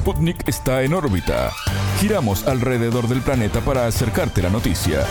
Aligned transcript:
Sputnik 0.00 0.48
está 0.48 0.82
en 0.82 0.94
órbita. 0.94 1.52
Giramos 1.98 2.46
alrededor 2.46 3.06
del 3.06 3.20
planeta 3.20 3.60
para 3.60 3.86
acercarte 3.86 4.40
la 4.40 4.48
noticia. 4.48 5.04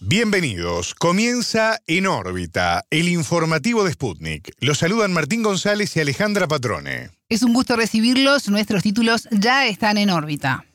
Bienvenidos. 0.00 0.94
Comienza 0.94 1.78
En 1.86 2.06
órbita, 2.06 2.84
el 2.90 3.08
informativo 3.08 3.82
de 3.82 3.92
Sputnik. 3.92 4.52
Los 4.60 4.76
saludan 4.76 5.14
Martín 5.14 5.42
González 5.42 5.96
y 5.96 6.00
Alejandra 6.00 6.46
Patrone. 6.46 7.08
Es 7.30 7.42
un 7.42 7.54
gusto 7.54 7.74
recibirlos. 7.74 8.50
Nuestros 8.50 8.82
títulos 8.82 9.26
ya 9.30 9.66
están 9.66 9.96
en 9.96 10.10
órbita. 10.10 10.66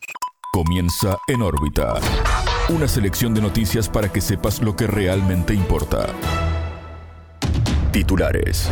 Comienza 0.52 1.20
En 1.28 1.44
órbita. 1.44 2.00
Una 2.70 2.88
selección 2.88 3.36
de 3.36 3.42
noticias 3.42 3.88
para 3.88 4.12
que 4.12 4.20
sepas 4.20 4.64
lo 4.64 4.76
que 4.76 4.88
realmente 4.88 5.54
importa. 5.54 6.08
Titulares. 7.92 8.68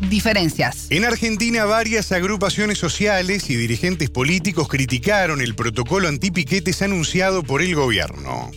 Diferencias. 0.00 0.86
En 0.90 1.04
Argentina, 1.04 1.64
varias 1.64 2.12
agrupaciones 2.12 2.78
sociales 2.78 3.48
y 3.50 3.56
dirigentes 3.56 4.10
políticos 4.10 4.68
criticaron 4.68 5.40
el 5.40 5.54
protocolo 5.54 6.08
antipiquetes 6.08 6.82
anunciado 6.82 7.42
por 7.42 7.62
el 7.62 7.74
gobierno. 7.74 8.50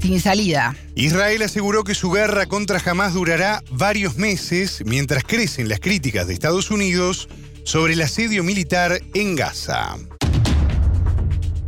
Sin 0.00 0.20
salida. 0.20 0.76
Israel 0.94 1.42
aseguró 1.42 1.84
que 1.84 1.94
su 1.94 2.10
guerra 2.10 2.46
contra 2.46 2.80
Hamas 2.84 3.14
durará 3.14 3.62
varios 3.70 4.16
meses 4.16 4.82
mientras 4.86 5.24
crecen 5.24 5.68
las 5.68 5.80
críticas 5.80 6.26
de 6.26 6.34
Estados 6.34 6.70
Unidos 6.70 7.28
sobre 7.64 7.92
el 7.94 8.02
asedio 8.02 8.42
militar 8.42 9.00
en 9.14 9.36
Gaza. 9.36 9.96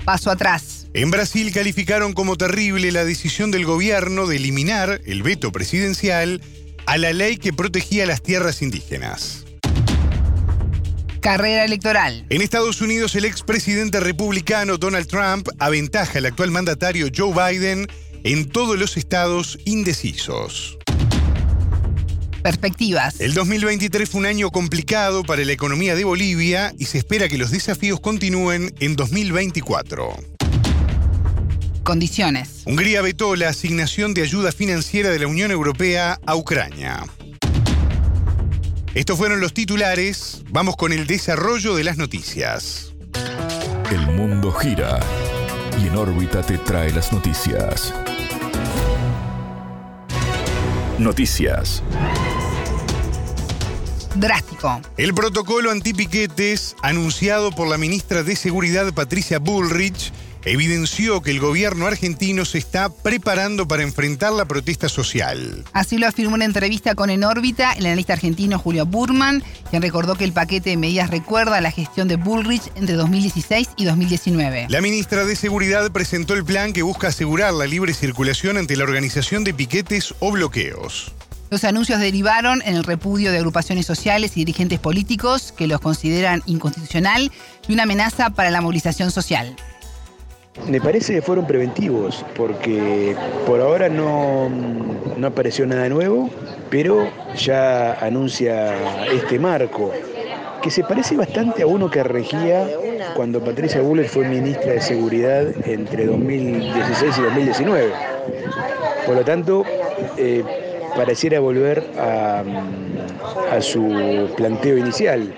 Paso 0.05 0.31
atrás. 0.31 0.87
En 0.95 1.11
Brasil 1.11 1.53
calificaron 1.53 2.13
como 2.13 2.37
terrible 2.37 2.93
la 2.93 3.05
decisión 3.05 3.51
del 3.51 3.65
gobierno 3.65 4.27
de 4.27 4.37
eliminar 4.37 5.01
el 5.07 5.23
veto 5.23 5.53
presidencial 5.53 6.43
a 6.87 6.99
la 6.99 7.13
ley 7.13 7.37
que 7.37 7.53
protegía 7.53 8.07
las 8.07 8.23
tierras 8.23 8.63
indígenas. 8.63 9.45
Carrera 11.21 11.65
electoral. 11.65 12.27
En 12.31 12.43
Estados 12.43 12.81
Unidos, 12.81 13.15
el 13.15 13.25
expresidente 13.25 14.01
republicano 14.01 14.77
Donald 14.77 15.07
Trump 15.07 15.49
aventaja 15.61 16.19
al 16.19 16.27
actual 16.27 16.51
mandatario 16.51 17.09
Joe 17.17 17.33
Biden 17.33 17.87
en 18.25 18.49
todos 18.49 18.79
los 18.79 18.97
estados 18.97 19.59
indecisos. 19.65 20.79
Perspectivas. 22.43 23.21
El 23.21 23.35
2023 23.35 24.11
fue 24.11 24.21
un 24.21 24.27
año 24.27 24.51
complicado 24.51 25.23
para 25.23 25.45
la 25.45 25.53
economía 25.53 25.95
de 25.95 26.03
Bolivia 26.03 26.75
y 26.77 26.87
se 26.87 26.99
espera 26.99 27.29
que 27.29 27.39
los 27.39 27.53
desafíos 27.53 28.01
continúen 28.01 28.75
en 28.81 28.97
2024. 28.97 30.42
Condiciones. 31.83 32.63
Hungría 32.65 33.03
vetó 33.03 33.35
la 33.35 33.49
asignación 33.49 34.15
de 34.15 34.23
ayuda 34.23 34.53
financiera 34.53 35.11
de 35.11 35.19
la 35.19 35.27
Unión 35.27 35.51
Europea 35.51 36.21
a 36.25 36.37
Ucrania. 36.37 37.05
Estos 38.95 39.19
fueron 39.19 39.41
los 39.41 39.53
titulares. 39.55 40.43
Vamos 40.51 40.77
con 40.77 40.93
el 40.93 41.07
desarrollo 41.07 41.75
de 41.75 41.85
las 41.85 41.97
noticias. 41.97 42.93
El 43.91 44.07
mundo 44.07 44.53
gira 44.53 45.01
y 45.83 45.89
en 45.89 45.97
órbita 45.97 46.43
te 46.43 46.59
trae 46.59 46.93
las 46.93 47.13
noticias. 47.13 47.93
Noticias. 50.99 51.83
Drástico. 54.15 54.81
El 54.99 55.15
protocolo 55.15 55.71
antipiquetes 55.71 56.77
anunciado 56.83 57.51
por 57.51 57.67
la 57.67 57.79
ministra 57.79 58.23
de 58.23 58.37
Seguridad 58.37 58.93
Patricia 58.93 59.39
Bullrich 59.39 60.13
evidenció 60.45 61.23
que 61.23 61.31
el 61.31 61.41
gobierno 61.41 61.87
argentino 61.87 62.45
se 62.45 62.59
está 62.59 62.89
preparando 62.89 63.69
para 63.69 63.83
enfrentar 63.83 64.33
la 64.33 64.45
protesta 64.45 64.89
social. 64.89 65.65
Así 65.73 65.99
lo 65.99 66.07
afirmó 66.07 66.31
en 66.31 66.35
una 66.35 66.45
entrevista 66.47 66.95
con 66.95 67.11
En 67.11 67.25
órbita 67.25 67.73
el 67.73 67.87
analista 67.87 68.13
argentino 68.15 68.59
Julio 68.59 68.87
Burman, 68.87 69.43
quien 69.71 69.83
recordó 69.83 70.15
que 70.15 70.25
el 70.25 70.33
paquete 70.33 70.71
de 70.71 70.77
medidas 70.77 71.11
recuerda 71.11 71.61
la 71.61 71.71
gestión 71.71 72.09
de 72.09 72.17
Bullrich 72.17 72.71
entre 72.75 72.95
2016 72.95 73.71
y 73.77 73.85
2019. 73.85 74.67
La 74.69 74.81
ministra 74.81 75.25
de 75.25 75.37
Seguridad 75.37 75.91
presentó 75.93 76.35
el 76.35 76.45
plan 76.45 76.73
que 76.73 76.83
busca 76.83 77.09
asegurar 77.09 77.53
la 77.53 77.67
libre 77.67 77.95
circulación 77.95 78.57
ante 78.57 78.77
la 78.77 78.85
organización 78.85 79.45
de 79.45 79.55
piquetes 79.55 80.15
o 80.21 80.33
bloqueos. 80.33 81.13
Los 81.51 81.65
anuncios 81.65 82.01
derivaron 82.01 82.63
en 82.65 82.77
el 82.77 82.85
repudio 82.85 83.31
de 83.31 83.37
agrupaciones 83.37 83.85
sociales 83.85 84.33
y 84.37 84.41
dirigentes 84.41 84.79
políticos 84.79 85.53
que 85.53 85.67
los 85.67 85.81
consideran 85.81 86.43
inconstitucional 86.47 87.31
y 87.69 87.75
una 87.75 87.83
amenaza 87.83 88.31
para 88.31 88.51
la 88.51 88.63
movilización 88.63 89.11
social. 89.11 89.55
Me 90.69 90.81
parece 90.83 91.15
que 91.15 91.23
fueron 91.23 91.47
preventivos, 91.47 92.25
porque 92.37 93.17
por 93.47 93.61
ahora 93.61 93.89
no, 93.89 94.51
no 95.17 95.27
apareció 95.27 95.67
nada 95.67 95.89
nuevo, 95.89 96.29
pero 96.69 97.09
ya 97.37 97.95
anuncia 97.95 98.75
este 99.11 99.39
marco, 99.39 99.91
que 100.61 100.71
se 100.71 100.85
parece 100.85 101.17
bastante 101.17 101.63
a 101.63 101.67
uno 101.67 101.91
que 101.91 102.03
regía 102.03 102.69
cuando 103.17 103.43
Patricia 103.43 103.81
Buller 103.81 104.07
fue 104.07 104.29
ministra 104.29 104.75
de 104.75 104.83
Seguridad 104.83 105.47
entre 105.67 106.05
2016 106.05 107.19
y 107.19 107.23
2019. 107.23 107.93
Por 109.07 109.17
lo 109.17 109.25
tanto, 109.25 109.65
eh, 110.19 110.45
pareciera 110.95 111.41
volver 111.41 111.83
a, 111.99 112.45
a 113.51 113.61
su 113.63 114.31
planteo 114.37 114.77
inicial. 114.77 115.35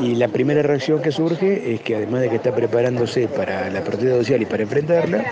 Y 0.00 0.14
la 0.14 0.28
primera 0.28 0.62
reacción 0.62 1.02
que 1.02 1.10
surge 1.10 1.74
es 1.74 1.80
que 1.80 1.96
además 1.96 2.20
de 2.20 2.30
que 2.30 2.36
está 2.36 2.54
preparándose 2.54 3.28
para 3.28 3.68
la 3.70 3.82
protesta 3.82 4.16
social 4.16 4.42
y 4.42 4.46
para 4.46 4.62
enfrentarla, 4.62 5.24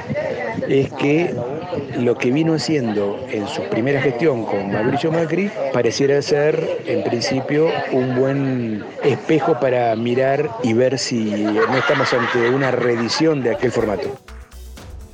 es 0.69 0.93
que 0.95 1.35
lo 1.99 2.17
que 2.17 2.31
vino 2.31 2.55
haciendo 2.55 3.19
en 3.31 3.47
su 3.49 3.63
primera 3.69 4.01
gestión 4.01 4.45
con 4.45 4.73
Mauricio 4.73 5.13
Macri 5.13 5.51
pareciera 5.73 6.21
ser 6.23 6.83
en 6.87 7.05
principio 7.05 7.69
un 7.93 8.17
buen 8.17 8.85
espejo 9.05 9.59
para 9.61 9.95
mirar 9.97 10.51
y 10.63 10.73
ver 10.73 10.99
si 10.99 11.25
no 11.25 11.79
estamos 11.79 12.13
ante 12.13 12.51
una 12.51 12.71
reedición 12.71 13.43
de 13.43 13.55
aquel 13.55 13.73
formato. 13.73 14.19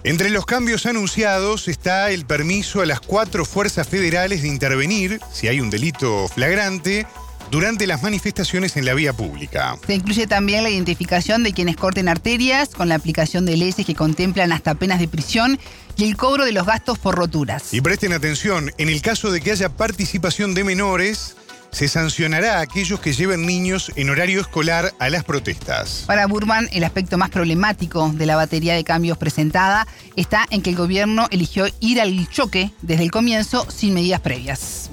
Entre 0.04 0.30
los 0.30 0.46
cambios 0.46 0.86
anunciados 0.86 1.68
está 1.68 2.10
el 2.10 2.26
permiso 2.26 2.80
a 2.80 2.86
las 2.86 3.00
cuatro 3.00 3.44
fuerzas 3.44 3.86
federales 3.86 4.42
de 4.42 4.48
intervenir 4.48 5.20
si 5.30 5.46
hay 5.46 5.60
un 5.60 5.70
delito 5.70 6.26
flagrante 6.26 7.06
durante 7.50 7.86
las 7.86 8.02
manifestaciones 8.02 8.76
en 8.76 8.84
la 8.84 8.94
vía 8.94 9.12
pública. 9.12 9.76
Se 9.86 9.94
incluye 9.94 10.26
también 10.26 10.62
la 10.62 10.70
identificación 10.70 11.42
de 11.42 11.52
quienes 11.52 11.76
corten 11.76 12.08
arterias 12.08 12.70
con 12.70 12.88
la 12.88 12.94
aplicación 12.94 13.46
de 13.46 13.56
leyes 13.56 13.84
que 13.86 13.94
contemplan 13.94 14.52
hasta 14.52 14.74
penas 14.74 14.98
de 14.98 15.08
prisión 15.08 15.58
y 15.96 16.04
el 16.04 16.16
cobro 16.16 16.44
de 16.44 16.52
los 16.52 16.66
gastos 16.66 16.98
por 16.98 17.14
roturas. 17.14 17.74
Y 17.74 17.80
presten 17.80 18.12
atención, 18.12 18.70
en 18.78 18.88
el 18.88 19.02
caso 19.02 19.30
de 19.30 19.40
que 19.40 19.52
haya 19.52 19.68
participación 19.68 20.54
de 20.54 20.64
menores, 20.64 21.36
se 21.72 21.88
sancionará 21.88 22.58
a 22.58 22.60
aquellos 22.60 23.00
que 23.00 23.14
lleven 23.14 23.46
niños 23.46 23.92
en 23.96 24.10
horario 24.10 24.40
escolar 24.42 24.92
a 24.98 25.08
las 25.08 25.24
protestas. 25.24 26.04
Para 26.06 26.26
Burman, 26.26 26.68
el 26.72 26.84
aspecto 26.84 27.16
más 27.16 27.30
problemático 27.30 28.10
de 28.14 28.26
la 28.26 28.36
batería 28.36 28.74
de 28.74 28.84
cambios 28.84 29.16
presentada 29.16 29.86
está 30.14 30.46
en 30.50 30.62
que 30.62 30.70
el 30.70 30.76
gobierno 30.76 31.28
eligió 31.30 31.66
ir 31.80 32.00
al 32.00 32.28
choque 32.28 32.70
desde 32.82 33.04
el 33.04 33.10
comienzo 33.10 33.66
sin 33.70 33.94
medidas 33.94 34.20
previas. 34.20 34.91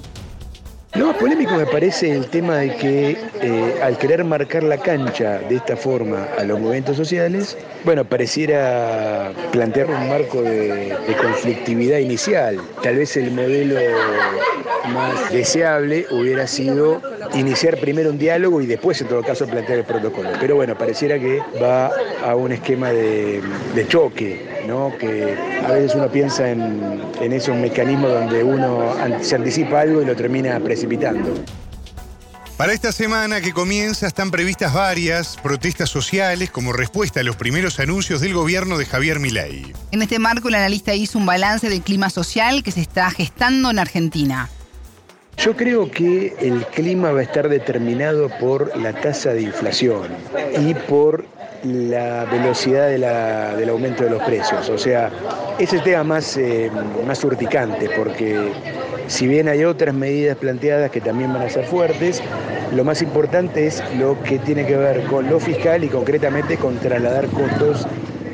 Lo 0.94 1.06
más 1.06 1.16
polémico 1.18 1.54
me 1.54 1.66
parece 1.66 2.10
el 2.10 2.26
tema 2.26 2.56
de 2.56 2.74
que 2.74 3.16
eh, 3.42 3.80
al 3.80 3.96
querer 3.96 4.24
marcar 4.24 4.64
la 4.64 4.76
cancha 4.76 5.38
de 5.38 5.54
esta 5.54 5.76
forma 5.76 6.26
a 6.36 6.42
los 6.42 6.58
movimientos 6.58 6.96
sociales, 6.96 7.56
bueno, 7.84 8.04
pareciera 8.04 9.32
plantear 9.52 9.88
un 9.88 10.08
marco 10.08 10.42
de, 10.42 10.96
conflictividad 11.20 11.98
inicial. 11.98 12.58
Tal 12.82 12.96
vez 12.96 13.16
el 13.16 13.30
modelo 13.30 13.78
más 14.92 15.32
deseable 15.32 16.06
hubiera 16.10 16.48
sido 16.48 17.00
iniciar 17.34 17.76
primero 17.78 18.10
un 18.10 18.18
diálogo 18.18 18.60
y 18.60 18.66
después, 18.66 19.00
en 19.00 19.06
todo 19.06 19.22
caso, 19.22 19.46
plantear 19.46 19.78
el 19.78 19.84
protocolo. 19.84 20.30
Pero 20.40 20.56
bueno, 20.56 20.76
pareciera 20.76 21.20
que 21.20 21.40
va 21.62 21.92
a 22.24 22.34
un 22.34 22.50
esquema 22.50 22.90
de 22.90 23.42
choque, 23.86 24.49
¿no? 24.70 24.96
que 24.96 25.36
a 25.66 25.72
veces 25.72 25.94
uno 25.94 26.08
piensa 26.08 26.48
en, 26.48 27.02
en 27.20 27.32
esos 27.32 27.56
mecanismos 27.56 28.12
donde 28.12 28.44
uno 28.44 28.94
se 29.20 29.34
anticipa 29.34 29.80
algo 29.80 30.00
y 30.00 30.04
lo 30.04 30.14
termina 30.14 30.58
precipitando. 30.60 31.34
Para 32.56 32.74
esta 32.74 32.92
semana 32.92 33.40
que 33.40 33.52
comienza 33.52 34.06
están 34.06 34.30
previstas 34.30 34.74
varias 34.74 35.38
protestas 35.38 35.88
sociales 35.88 36.50
como 36.50 36.74
respuesta 36.74 37.20
a 37.20 37.22
los 37.22 37.36
primeros 37.36 37.80
anuncios 37.80 38.20
del 38.20 38.34
gobierno 38.34 38.76
de 38.76 38.84
Javier 38.84 39.18
Milei. 39.18 39.72
En 39.92 40.02
este 40.02 40.18
marco, 40.18 40.48
el 40.48 40.54
analista 40.56 40.94
hizo 40.94 41.18
un 41.18 41.24
balance 41.24 41.70
del 41.70 41.80
clima 41.80 42.10
social 42.10 42.62
que 42.62 42.70
se 42.70 42.82
está 42.82 43.10
gestando 43.10 43.70
en 43.70 43.78
Argentina. 43.78 44.50
Yo 45.38 45.56
creo 45.56 45.90
que 45.90 46.36
el 46.38 46.66
clima 46.66 47.12
va 47.12 47.20
a 47.20 47.22
estar 47.22 47.48
determinado 47.48 48.28
por 48.38 48.76
la 48.76 48.92
tasa 48.92 49.30
de 49.32 49.40
inflación 49.40 50.08
y 50.60 50.74
por 50.74 51.24
la 51.64 52.24
velocidad 52.24 52.88
de 52.88 52.98
la- 52.98 53.54
del 53.56 53.68
aumento 53.68 54.04
de 54.04 54.10
los 54.10 54.22
precios. 54.22 54.68
O 54.70 54.78
sea, 54.78 55.10
es 55.58 55.72
el 55.72 55.82
tema 55.82 56.04
más, 56.04 56.36
eh, 56.36 56.70
más 57.06 57.22
urticante 57.24 57.90
porque 57.96 58.52
si 59.06 59.26
bien 59.26 59.48
hay 59.48 59.64
otras 59.64 59.94
medidas 59.94 60.36
planteadas 60.36 60.90
que 60.90 61.00
también 61.00 61.32
van 61.32 61.42
a 61.42 61.50
ser 61.50 61.64
fuertes, 61.64 62.22
lo 62.74 62.84
más 62.84 63.02
importante 63.02 63.66
es 63.66 63.82
lo 63.98 64.20
que 64.22 64.38
tiene 64.38 64.64
que 64.64 64.76
ver 64.76 65.02
con 65.02 65.28
lo 65.28 65.40
fiscal 65.40 65.82
y 65.84 65.88
concretamente 65.88 66.56
con 66.56 66.76
trasladar 66.78 67.26
costos 67.28 67.86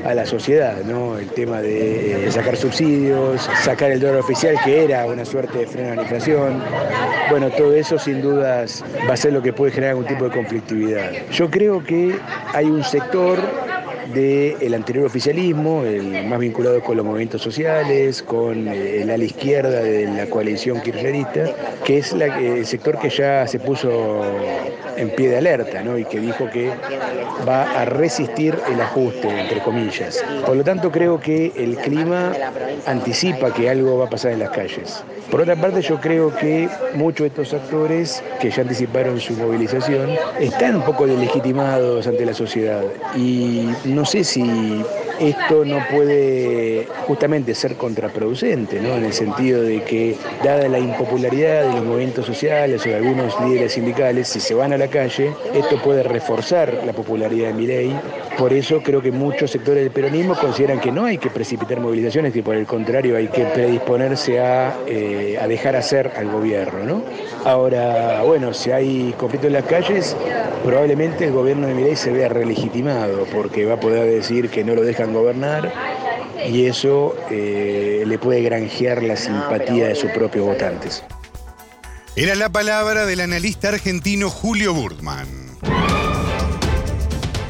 a 0.06 0.14
la 0.14 0.24
sociedad, 0.24 0.76
¿no? 0.84 1.18
El 1.18 1.28
tema 1.30 1.60
de 1.60 2.26
eh, 2.26 2.30
sacar 2.30 2.56
subsidios, 2.56 3.42
sacar 3.62 3.90
el 3.90 4.00
dólar 4.00 4.20
oficial, 4.20 4.56
que 4.64 4.84
era 4.84 5.04
una 5.06 5.24
suerte 5.24 5.58
de 5.58 5.66
freno 5.66 5.92
a 5.92 5.96
la 5.96 6.02
inflación. 6.02 6.62
Bueno, 7.30 7.50
todo 7.50 7.74
eso 7.74 7.98
sin 7.98 8.22
dudas 8.22 8.84
va 9.08 9.14
a 9.14 9.16
ser 9.16 9.32
lo 9.32 9.42
que 9.42 9.52
puede 9.52 9.72
generar 9.72 9.90
algún 9.90 10.06
tipo 10.06 10.24
de 10.24 10.30
conflictividad. 10.30 11.10
Yo 11.32 11.50
creo 11.50 11.82
que 11.82 12.16
hay 12.54 12.66
un 12.66 12.84
sector 12.84 13.38
del 14.12 14.74
anterior 14.74 15.06
oficialismo, 15.06 15.84
el 15.84 16.26
más 16.26 16.38
vinculado 16.38 16.82
con 16.82 16.96
los 16.96 17.04
movimientos 17.04 17.42
sociales, 17.42 18.22
con 18.22 18.68
eh, 18.68 19.02
el 19.02 19.10
ala 19.10 19.24
izquierda 19.24 19.82
de 19.82 20.06
la 20.06 20.26
coalición 20.26 20.80
kirchnerista, 20.80 21.44
que 21.84 21.98
es 21.98 22.12
el 22.12 22.66
sector 22.66 22.98
que 22.98 23.10
ya 23.10 23.46
se 23.46 23.58
puso 23.58 24.24
en 24.96 25.10
pie 25.10 25.28
de 25.30 25.38
alerta 25.38 25.82
¿no? 25.82 25.98
y 25.98 26.04
que 26.04 26.20
dijo 26.20 26.48
que 26.50 26.72
va 27.46 27.80
a 27.80 27.84
resistir 27.84 28.58
el 28.70 28.80
ajuste, 28.80 29.28
entre 29.28 29.60
comillas. 29.60 30.24
Por 30.44 30.56
lo 30.56 30.64
tanto, 30.64 30.90
creo 30.90 31.20
que 31.20 31.52
el 31.56 31.76
clima 31.76 32.32
anticipa 32.86 33.52
que 33.52 33.68
algo 33.68 33.98
va 33.98 34.06
a 34.06 34.10
pasar 34.10 34.32
en 34.32 34.40
las 34.40 34.50
calles. 34.50 35.04
Por 35.30 35.40
otra 35.40 35.56
parte, 35.56 35.82
yo 35.82 36.00
creo 36.00 36.34
que 36.36 36.68
muchos 36.94 37.24
de 37.24 37.28
estos 37.28 37.52
actores 37.52 38.22
que 38.40 38.50
ya 38.50 38.62
anticiparon 38.62 39.20
su 39.20 39.32
movilización 39.34 40.10
están 40.38 40.76
un 40.76 40.82
poco 40.82 41.06
delegitimados 41.06 42.06
ante 42.06 42.24
la 42.24 42.32
sociedad 42.32 42.84
y 43.16 43.68
no 43.84 44.04
sé 44.04 44.22
si 44.22 44.84
esto 45.20 45.64
no 45.64 45.78
puede 45.90 46.86
justamente 47.06 47.54
ser 47.54 47.76
contraproducente, 47.76 48.80
¿no? 48.80 48.96
en 48.96 49.04
el 49.04 49.12
sentido 49.12 49.62
de 49.62 49.82
que, 49.82 50.16
dada 50.44 50.68
la 50.68 50.78
impopularidad 50.78 51.64
de 51.64 51.72
los 51.72 51.84
movimientos 51.84 52.26
sociales 52.26 52.84
o 52.84 52.88
de 52.88 52.96
algunos 52.96 53.38
líderes 53.40 53.72
sindicales, 53.72 54.28
si 54.28 54.40
se 54.40 54.54
van 54.54 54.72
a 54.72 54.78
la 54.78 54.88
calle, 54.88 55.32
esto 55.54 55.80
puede 55.82 56.02
reforzar 56.02 56.82
la 56.84 56.92
popularidad 56.92 57.48
de 57.48 57.54
Milei. 57.54 57.96
Por 58.38 58.52
eso 58.52 58.82
creo 58.82 59.00
que 59.00 59.10
muchos 59.10 59.50
sectores 59.50 59.82
del 59.82 59.92
peronismo 59.92 60.34
consideran 60.34 60.80
que 60.80 60.92
no 60.92 61.04
hay 61.04 61.18
que 61.18 61.30
precipitar 61.30 61.80
movilizaciones 61.80 62.36
y 62.36 62.42
por 62.42 62.54
el 62.54 62.66
contrario 62.66 63.16
hay 63.16 63.28
que 63.28 63.44
predisponerse 63.44 64.40
a, 64.40 64.76
eh, 64.86 65.38
a 65.40 65.48
dejar 65.48 65.74
hacer 65.76 66.12
al 66.16 66.30
gobierno. 66.30 66.84
¿no? 66.84 67.02
Ahora, 67.44 68.22
bueno, 68.22 68.52
si 68.52 68.70
hay 68.70 69.14
conflicto 69.18 69.46
en 69.46 69.54
las 69.54 69.64
calles, 69.64 70.16
probablemente 70.64 71.24
el 71.24 71.32
gobierno 71.32 71.66
de 71.66 71.74
Milei 71.74 71.96
se 71.96 72.12
vea 72.12 72.28
relegitimado 72.28 73.24
porque 73.32 73.64
va 73.64 73.74
a 73.74 73.80
poder 73.80 74.10
decir 74.10 74.50
que 74.50 74.64
no 74.64 74.74
lo 74.74 74.82
dejan 74.82 75.14
gobernar 75.14 75.72
y 76.46 76.66
eso 76.66 77.16
eh, 77.30 78.04
le 78.06 78.18
puede 78.18 78.42
granjear 78.42 79.02
la 79.02 79.16
simpatía 79.16 79.88
de 79.88 79.94
sus 79.94 80.10
propios 80.10 80.46
votantes. 80.46 81.02
Era 82.14 82.34
la 82.34 82.48
palabra 82.48 83.06
del 83.06 83.20
analista 83.20 83.68
argentino 83.68 84.30
Julio 84.30 84.72
Burdman. 84.72 85.46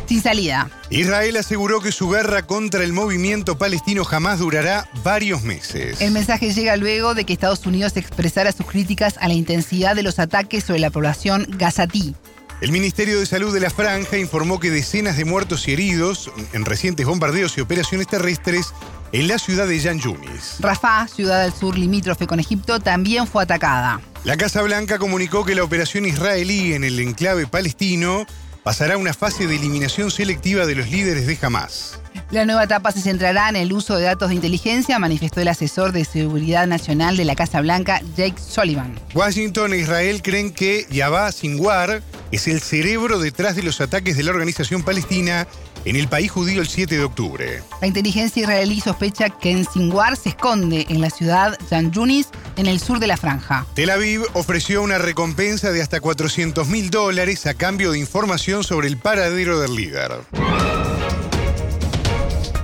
Sin 0.06 0.22
salida. 0.22 0.70
Israel 0.90 1.36
aseguró 1.36 1.80
que 1.80 1.92
su 1.92 2.08
guerra 2.08 2.46
contra 2.46 2.84
el 2.84 2.92
movimiento 2.92 3.58
palestino 3.58 4.04
jamás 4.04 4.38
durará 4.38 4.88
varios 5.02 5.42
meses. 5.42 6.00
El 6.00 6.12
mensaje 6.12 6.52
llega 6.52 6.76
luego 6.76 7.14
de 7.14 7.24
que 7.24 7.32
Estados 7.32 7.66
Unidos 7.66 7.96
expresara 7.96 8.52
sus 8.52 8.66
críticas 8.66 9.16
a 9.20 9.28
la 9.28 9.34
intensidad 9.34 9.96
de 9.96 10.02
los 10.02 10.18
ataques 10.18 10.64
sobre 10.64 10.80
la 10.80 10.90
población 10.90 11.46
gazatí. 11.48 12.14
El 12.62 12.72
Ministerio 12.72 13.20
de 13.20 13.26
Salud 13.26 13.52
de 13.52 13.60
la 13.60 13.68
Franja 13.68 14.16
informó 14.16 14.58
que 14.58 14.70
decenas 14.70 15.18
de 15.18 15.26
muertos 15.26 15.68
y 15.68 15.72
heridos 15.72 16.30
en 16.54 16.64
recientes 16.64 17.04
bombardeos 17.04 17.58
y 17.58 17.60
operaciones 17.60 18.06
terrestres 18.06 18.72
en 19.12 19.28
la 19.28 19.38
ciudad 19.38 19.66
de 19.66 19.78
Yan 19.78 20.00
Yunis. 20.00 20.56
Rafah, 20.60 21.06
ciudad 21.06 21.42
del 21.42 21.52
sur 21.52 21.76
limítrofe 21.76 22.26
con 22.26 22.40
Egipto, 22.40 22.80
también 22.80 23.26
fue 23.26 23.42
atacada. 23.42 24.00
La 24.24 24.38
Casa 24.38 24.62
Blanca 24.62 24.98
comunicó 24.98 25.44
que 25.44 25.54
la 25.54 25.64
operación 25.64 26.06
israelí 26.06 26.72
en 26.72 26.84
el 26.84 26.98
enclave 26.98 27.46
palestino 27.46 28.26
pasará 28.66 28.94
a 28.94 28.98
una 28.98 29.14
fase 29.14 29.46
de 29.46 29.54
eliminación 29.54 30.10
selectiva 30.10 30.66
de 30.66 30.74
los 30.74 30.90
líderes 30.90 31.28
de 31.28 31.38
Hamas. 31.40 32.00
La 32.32 32.44
nueva 32.44 32.64
etapa 32.64 32.90
se 32.90 33.00
centrará 33.00 33.48
en 33.48 33.54
el 33.54 33.72
uso 33.72 33.94
de 33.94 34.02
datos 34.02 34.30
de 34.30 34.34
inteligencia, 34.34 34.98
manifestó 34.98 35.40
el 35.40 35.46
asesor 35.46 35.92
de 35.92 36.04
Seguridad 36.04 36.66
Nacional 36.66 37.16
de 37.16 37.24
la 37.24 37.36
Casa 37.36 37.60
Blanca, 37.60 38.02
Jake 38.16 38.34
Sullivan. 38.40 38.98
Washington 39.14 39.72
e 39.72 39.78
Israel 39.78 40.20
creen 40.20 40.52
que 40.52 40.84
Yabá 40.90 41.30
Sinwar 41.30 42.02
es 42.32 42.48
el 42.48 42.60
cerebro 42.60 43.20
detrás 43.20 43.54
de 43.54 43.62
los 43.62 43.80
ataques 43.80 44.16
de 44.16 44.24
la 44.24 44.32
organización 44.32 44.82
palestina 44.82 45.46
en 45.84 45.94
el 45.94 46.08
país 46.08 46.32
judío 46.32 46.60
el 46.60 46.66
7 46.66 46.96
de 46.96 47.04
octubre. 47.04 47.62
La 47.80 47.86
inteligencia 47.86 48.42
israelí 48.42 48.80
sospecha 48.80 49.30
que 49.30 49.52
en 49.52 49.64
Sinwar 49.64 50.16
se 50.16 50.30
esconde 50.30 50.86
en 50.88 51.00
la 51.00 51.10
ciudad 51.10 51.56
Jan 51.70 51.92
Yunis, 51.92 52.30
en 52.56 52.66
el 52.66 52.80
sur 52.80 52.98
de 52.98 53.06
la 53.06 53.16
franja. 53.16 53.66
Tel 53.74 53.90
Aviv 53.90 54.22
ofreció 54.32 54.82
una 54.82 54.98
recompensa 54.98 55.72
de 55.72 55.82
hasta 55.82 56.00
400 56.00 56.68
mil 56.68 56.90
dólares 56.90 57.46
a 57.46 57.54
cambio 57.54 57.92
de 57.92 57.98
información 57.98 58.64
sobre 58.64 58.88
el 58.88 58.96
paradero 58.96 59.60
del 59.60 59.74
líder. 59.74 60.12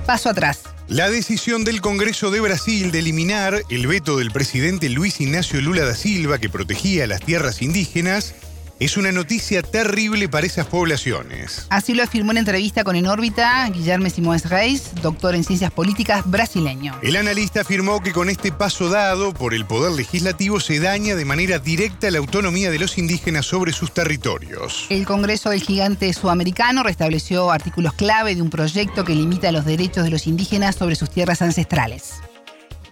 Paso 0.05 0.29
atrás. 0.29 0.63
La 0.89 1.09
decisión 1.09 1.63
del 1.63 1.81
Congreso 1.81 2.29
de 2.29 2.41
Brasil 2.41 2.91
de 2.91 2.99
eliminar 2.99 3.63
el 3.69 3.87
veto 3.87 4.17
del 4.17 4.31
presidente 4.31 4.89
Luis 4.89 5.21
Ignacio 5.21 5.61
Lula 5.61 5.85
da 5.85 5.95
Silva 5.95 6.39
que 6.39 6.49
protegía 6.49 7.07
las 7.07 7.21
tierras 7.21 7.61
indígenas 7.61 8.35
es 8.83 8.97
una 8.97 9.13
noticia 9.13 9.61
terrible 9.61 10.27
para 10.27 10.45
esas 10.45 10.65
poblaciones. 10.67 11.67
Así 11.69 11.93
lo 11.93 12.03
afirmó 12.03 12.31
en 12.31 12.39
entrevista 12.39 12.83
con 12.83 12.97
En 12.97 13.07
órbita 13.07 13.65
Guillermo 13.69 14.09
Simões 14.09 14.49
Reis, 14.49 14.91
doctor 15.01 15.35
en 15.35 15.45
ciencias 15.45 15.71
políticas 15.71 16.29
brasileño. 16.29 16.93
El 17.01 17.15
analista 17.15 17.61
afirmó 17.61 18.01
que 18.01 18.11
con 18.11 18.29
este 18.29 18.51
paso 18.51 18.89
dado 18.89 19.33
por 19.33 19.53
el 19.53 19.65
poder 19.65 19.93
legislativo 19.93 20.59
se 20.59 20.81
daña 20.81 21.15
de 21.15 21.23
manera 21.23 21.59
directa 21.59 22.11
la 22.11 22.17
autonomía 22.17 22.71
de 22.71 22.79
los 22.79 22.97
indígenas 22.97 23.45
sobre 23.45 23.71
sus 23.71 23.93
territorios. 23.93 24.87
El 24.89 25.05
Congreso 25.05 25.51
del 25.51 25.61
Gigante 25.61 26.11
Sudamericano 26.11 26.83
restableció 26.83 27.51
artículos 27.51 27.93
clave 27.93 28.35
de 28.35 28.41
un 28.41 28.49
proyecto 28.49 29.05
que 29.05 29.15
limita 29.15 29.53
los 29.53 29.63
derechos 29.63 30.03
de 30.03 30.09
los 30.09 30.27
indígenas 30.27 30.75
sobre 30.75 30.95
sus 30.95 31.09
tierras 31.09 31.41
ancestrales. 31.41 32.15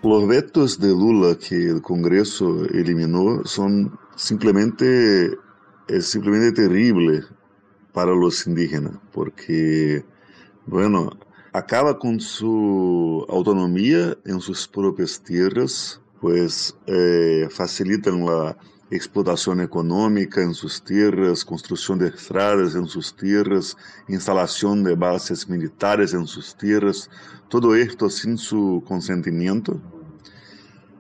Los 0.04 0.26
vetos 0.26 0.80
de 0.80 0.88
Lula 0.88 1.36
que 1.38 1.56
el 1.56 1.82
Congreso 1.82 2.66
eliminó 2.74 3.42
son 3.44 4.00
simplemente 4.16 5.32
es 5.88 6.08
simplemente 6.08 6.52
terrible 6.52 7.24
para 7.94 8.14
los 8.14 8.48
indígenas, 8.48 8.94
porque, 9.12 10.04
bueno, 10.66 11.12
acaba 11.54 11.98
con 12.00 12.20
su 12.20 13.26
autonomía 13.30 14.18
en 14.26 14.40
sus 14.40 14.68
propias 14.68 15.22
tierras, 15.22 16.02
pues 16.20 16.76
eh, 16.88 17.48
facilitan 17.50 18.26
la 18.26 18.58
explotación 18.92 19.62
económica 19.62 20.42
en 20.42 20.54
sus 20.54 20.84
tierras, 20.84 21.46
construcción 21.46 22.00
de 22.00 22.10
estradas 22.10 22.76
en 22.76 22.86
sus 22.88 23.16
tierras, 23.16 23.76
instalación 24.08 24.84
de 24.84 24.96
bases 24.96 25.48
militares 25.50 26.14
en 26.14 26.28
sus 26.28 26.56
tierras, 26.56 27.10
todo 27.48 27.74
esto 27.76 28.10
sin 28.10 28.38
su 28.38 28.84
consentimiento, 28.86 29.80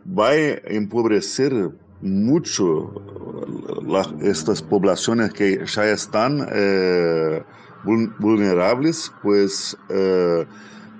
va 0.07 0.29
a 0.29 0.53
empobrecer 0.65 1.71
mucho 2.01 3.10
estas 4.21 4.61
poblaciones 4.61 5.33
que 5.33 5.65
ya 5.65 5.85
están 5.85 6.47
eh, 6.51 7.43
vulnerables, 7.83 9.12
pues 9.21 9.77
eh, 9.89 10.45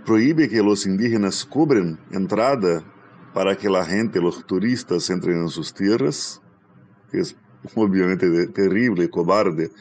prohíbe 0.05 0.50
que 0.50 0.62
los 0.62 0.86
indígenas 0.86 1.45
cubren 1.45 2.00
entrada 2.12 2.83
para 3.33 3.55
que 3.55 3.69
la 3.69 3.86
gente, 3.86 4.19
los 4.19 4.45
turistas 4.45 5.09
entren 5.09 5.41
en 5.41 5.50
sus 5.50 5.74
tierras, 5.74 6.41
que 7.12 7.19
es 7.21 7.36
obviamente 7.75 8.47
terrible, 8.47 9.09
cobarde, 9.09 9.71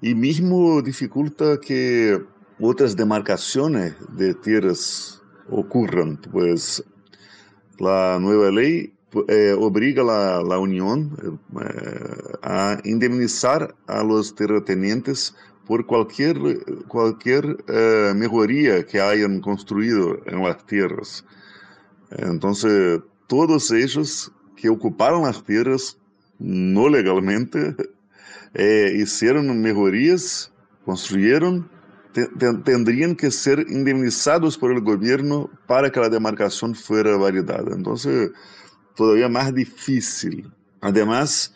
y 0.00 0.14
mismo 0.14 0.80
dificulta 0.80 1.58
que 1.60 2.18
otras 2.58 2.96
demarcaciones 2.96 3.94
de 4.16 4.34
tierras 4.34 5.22
ocurran, 5.48 6.16
pues 6.30 6.82
la 7.78 8.18
nueva 8.20 8.50
ley 8.50 8.92
eh, 9.26 9.56
obliga 9.58 10.02
a 10.02 10.40
la 10.40 10.58
Unión 10.60 11.40
eh, 11.60 12.38
a 12.42 12.78
indemnizar 12.84 13.74
a 13.88 14.04
los 14.04 14.36
terratenientes 14.36 15.34
por 15.66 15.84
cualquier, 15.84 16.36
cualquier 16.86 17.64
eh, 17.66 18.12
mejoría 18.14 18.86
que 18.86 19.00
hayan 19.00 19.40
construido 19.40 20.20
en 20.26 20.44
las 20.44 20.64
tierras. 20.64 21.24
Entonces, 22.10 23.00
todos 23.26 23.72
ellos 23.72 24.30
que 24.56 24.68
ocuparon 24.68 25.22
las 25.22 25.42
tierras 25.42 25.98
no 26.38 26.88
legalmente 26.88 27.74
hicieron 28.94 29.60
mejorías, 29.60 30.52
construyeron, 30.84 31.68
tendrían 32.64 33.16
que 33.16 33.32
ser 33.32 33.66
indemnizados 33.68 34.56
por 34.56 34.70
el 34.70 34.80
gobierno 34.82 35.50
para 35.66 35.90
que 35.90 35.98
la 35.98 36.08
demarcación 36.08 36.76
fuera 36.76 37.16
validada. 37.16 37.74
Entonces, 37.74 38.30
todavía 38.94 39.28
más 39.28 39.54
difícil. 39.54 40.50
Además, 40.80 41.54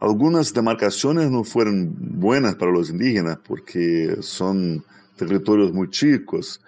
algunas 0.00 0.54
demarcaciones 0.54 1.30
no 1.30 1.44
fueron 1.44 1.94
buenas 1.98 2.54
para 2.54 2.72
los 2.72 2.90
indígenas 2.90 3.38
porque 3.46 4.16
son 4.20 4.84
territorios 5.16 5.72
muy 5.72 5.90
chicos. 5.90 6.60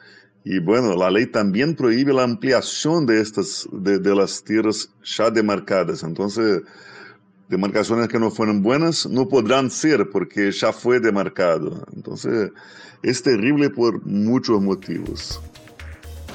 Y 0.45 0.59
bueno, 0.59 0.97
la 0.97 1.11
ley 1.11 1.27
también 1.27 1.75
prohíbe 1.77 2.13
la 2.13 2.25
ampliación 2.25 3.07
de, 3.07 3.21
estas, 3.21 3.69
de, 3.73 4.15
las 4.15 4.43
tierras 4.43 4.91
ya 5.05 5.31
demarcadas. 5.31 6.03
Entonces, 6.03 6.63
demarcaciones 7.49 8.09
que 8.09 8.19
no 8.19 8.31
fueron 8.31 8.63
buenas 8.63 9.07
no 9.07 9.29
podrán 9.29 9.71
ser 9.71 10.11
porque 10.11 10.51
ya 10.51 10.73
fue 10.73 11.01
demarcado. 11.01 11.87
Entonces 11.95 12.51
es 13.03 13.23
terrible 13.23 13.71
por 13.71 14.05
muchos 14.07 14.61
motivos. 14.61 15.41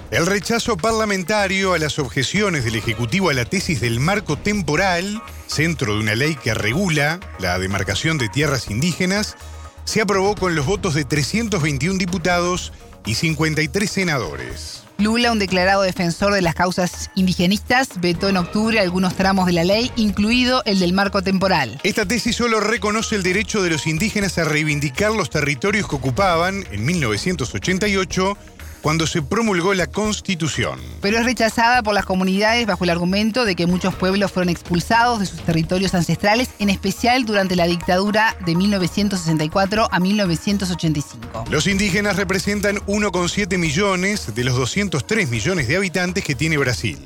El 0.09 0.25
rechazo 0.25 0.77
parlamentario 0.77 1.73
a 1.73 1.79
las 1.79 1.99
objeciones 1.99 2.63
del 2.63 2.75
Ejecutivo 2.75 3.29
a 3.29 3.33
la 3.33 3.43
tesis 3.43 3.81
del 3.81 3.99
marco 3.99 4.37
temporal, 4.37 5.21
centro 5.47 5.95
de 5.95 5.99
una 5.99 6.15
ley 6.15 6.35
que 6.35 6.53
regula 6.53 7.19
la 7.39 7.59
demarcación 7.59 8.17
de 8.17 8.29
tierras 8.29 8.69
indígenas, 8.69 9.35
se 9.83 9.99
aprobó 9.99 10.35
con 10.35 10.55
los 10.55 10.65
votos 10.65 10.93
de 10.93 11.03
321 11.03 11.97
diputados 11.97 12.71
y 13.05 13.15
53 13.15 13.91
senadores. 13.91 14.83
Lula, 14.97 15.31
un 15.31 15.39
declarado 15.39 15.81
defensor 15.81 16.33
de 16.33 16.41
las 16.41 16.55
causas 16.55 17.11
indigenistas, 17.15 17.99
vetó 17.99 18.29
en 18.29 18.37
octubre 18.37 18.79
algunos 18.79 19.13
tramos 19.15 19.45
de 19.45 19.53
la 19.53 19.65
ley, 19.65 19.91
incluido 19.97 20.63
el 20.65 20.79
del 20.79 20.93
marco 20.93 21.21
temporal. 21.21 21.79
Esta 21.83 22.05
tesis 22.05 22.35
solo 22.35 22.61
reconoce 22.61 23.15
el 23.15 23.23
derecho 23.23 23.61
de 23.61 23.69
los 23.71 23.85
indígenas 23.85 24.37
a 24.37 24.45
reivindicar 24.45 25.11
los 25.11 25.29
territorios 25.29 25.87
que 25.87 25.97
ocupaban 25.97 26.65
en 26.71 26.85
1988 26.85 28.37
cuando 28.81 29.07
se 29.07 29.21
promulgó 29.21 29.73
la 29.73 29.87
Constitución. 29.87 30.79
Pero 31.01 31.17
es 31.17 31.25
rechazada 31.25 31.83
por 31.83 31.93
las 31.93 32.05
comunidades 32.05 32.65
bajo 32.65 32.83
el 32.83 32.89
argumento 32.89 33.45
de 33.45 33.55
que 33.55 33.67
muchos 33.67 33.95
pueblos 33.95 34.31
fueron 34.31 34.49
expulsados 34.49 35.19
de 35.19 35.25
sus 35.25 35.41
territorios 35.41 35.93
ancestrales, 35.93 36.49
en 36.59 36.69
especial 36.69 37.25
durante 37.25 37.55
la 37.55 37.67
dictadura 37.67 38.35
de 38.45 38.55
1964 38.55 39.87
a 39.91 39.99
1985. 39.99 41.45
Los 41.49 41.67
indígenas 41.67 42.15
representan 42.15 42.77
1,7 42.87 43.57
millones 43.57 44.33
de 44.33 44.43
los 44.43 44.55
203 44.55 45.29
millones 45.29 45.67
de 45.67 45.77
habitantes 45.77 46.23
que 46.23 46.35
tiene 46.35 46.57
Brasil. 46.57 46.97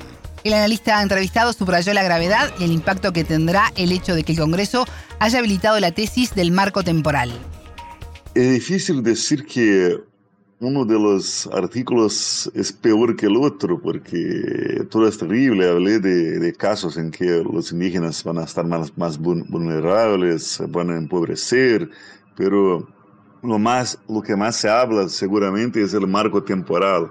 El 0.44 0.54
analista 0.54 1.00
entrevistado 1.00 1.52
subrayó 1.52 1.94
la 1.94 2.02
gravedad 2.02 2.52
y 2.58 2.64
el 2.64 2.72
impacto 2.72 3.12
que 3.12 3.22
tendrá 3.22 3.72
el 3.76 3.92
hecho 3.92 4.14
de 4.14 4.24
que 4.24 4.32
el 4.32 4.38
Congreso 4.38 4.86
haya 5.20 5.38
habilitado 5.38 5.78
la 5.78 5.92
tesis 5.92 6.34
del 6.34 6.50
marco 6.50 6.82
temporal. 6.82 7.32
Es 8.34 8.50
difícil 8.50 9.02
decir 9.02 9.46
que 9.46 9.98
uno 10.62 10.84
de 10.84 10.94
los 10.94 11.48
artículos 11.48 12.48
es 12.54 12.72
peor 12.72 13.16
que 13.16 13.26
el 13.26 13.36
otro 13.36 13.80
porque 13.82 14.86
todo 14.88 15.08
es 15.08 15.18
terrible. 15.18 15.68
Hablé 15.68 15.98
de, 15.98 16.52
casos 16.52 16.96
en 16.96 17.10
que 17.10 17.42
los 17.42 17.72
indígenas 17.72 18.22
van 18.22 18.38
a 18.38 18.44
estar 18.44 18.64
más, 18.64 18.96
más 18.96 19.18
vulnerables, 19.18 20.62
van 20.68 20.90
a 20.90 20.96
empobrecer, 20.96 21.90
pero 22.36 22.88
lo, 23.42 23.58
más, 23.58 23.98
lo 24.08 24.22
que 24.22 24.36
más 24.36 24.54
se 24.54 24.68
habla 24.68 25.08
seguramente 25.08 25.82
es 25.82 25.94
el 25.94 26.06
marco 26.06 26.44
temporal 26.44 27.10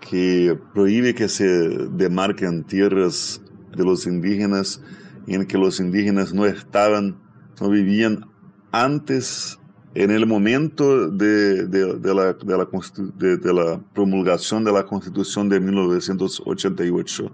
que 0.00 0.58
prohíbe 0.72 1.14
que 1.14 1.28
se 1.28 1.44
demarquen 1.44 2.64
tierras 2.64 3.42
de 3.76 3.84
los 3.84 4.06
indígenas 4.06 4.80
en 5.26 5.46
que 5.46 5.58
los 5.58 5.80
indígenas 5.80 6.32
no 6.32 6.46
estaban, 6.46 7.18
no 7.60 7.68
vivían 7.68 8.26
antes 8.72 9.58
en 9.94 10.10
el 10.10 10.26
momento 10.26 11.08
de, 11.08 11.68
la, 13.54 13.80
promulgación 13.94 14.64
de 14.64 14.72
la 14.72 14.84
Constitución 14.84 15.48
de 15.48 15.60
1988. 15.60 17.30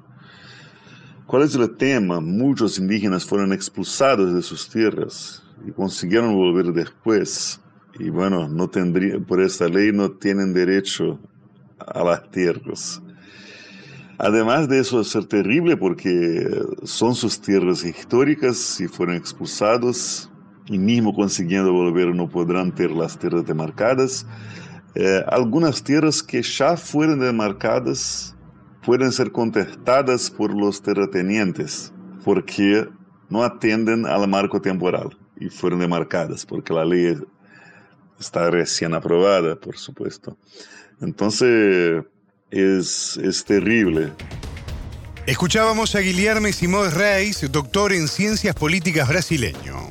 ¿Cuál 1.26 1.42
es 1.42 1.54
el 1.54 1.76
tema? 1.76 2.20
Muchos 2.20 2.78
indígenas 2.78 3.24
fueron 3.24 3.52
expulsados 3.52 4.34
de 4.34 4.42
sus 4.42 4.68
tierras 4.68 5.42
y 5.66 5.70
consiguieron 5.70 6.34
volver 6.34 6.72
después. 6.72 7.60
Y 7.98 8.10
bueno, 8.10 8.46
no 8.48 8.68
tendría, 8.68 9.18
por 9.18 9.40
esta 9.40 9.66
ley 9.66 9.90
no 9.92 10.10
tienen 10.10 10.52
derecho 10.52 11.18
a 11.78 12.04
las 12.04 12.30
tierras. 12.30 13.00
Además 14.18 14.68
de 14.68 14.80
eso, 14.80 15.02
ser 15.02 15.24
terrible 15.24 15.78
porque 15.78 16.46
son 16.84 17.14
sus 17.14 17.40
tierras 17.40 17.84
históricas 17.84 18.78
y 18.80 18.86
fueron 18.86 19.16
expulsados 19.16 20.29
y 20.66 20.78
mismo 20.78 21.14
consiguiendo 21.14 21.72
volver 21.72 22.14
no 22.14 22.28
podrán 22.28 22.74
ter 22.74 22.90
las 22.90 23.18
tierras 23.18 23.44
demarcadas. 23.46 24.26
Eh, 24.94 25.24
algunas 25.28 25.82
tierras 25.82 26.22
que 26.22 26.42
ya 26.42 26.76
fueron 26.76 27.20
demarcadas 27.20 28.36
pueden 28.84 29.12
ser 29.12 29.30
contestadas 29.30 30.30
por 30.30 30.54
los 30.54 30.82
terratenientes 30.82 31.92
porque 32.24 32.88
no 33.28 33.42
atienden 33.42 34.06
al 34.06 34.26
marco 34.28 34.60
temporal 34.60 35.16
y 35.38 35.48
fueron 35.48 35.80
demarcadas 35.80 36.44
porque 36.44 36.72
la 36.72 36.84
ley 36.84 37.16
está 38.18 38.50
recién 38.50 38.94
aprobada, 38.94 39.56
por 39.56 39.76
supuesto. 39.76 40.36
Entonces 41.00 42.04
es, 42.50 43.16
es 43.22 43.44
terrible. 43.44 44.12
Escuchábamos 45.26 45.94
a 45.94 46.00
Guilherme 46.00 46.52
Simões 46.52 46.94
Reis, 46.94 47.46
doctor 47.52 47.92
en 47.92 48.08
Ciencias 48.08 48.54
Políticas 48.54 49.08
brasileño. 49.08 49.88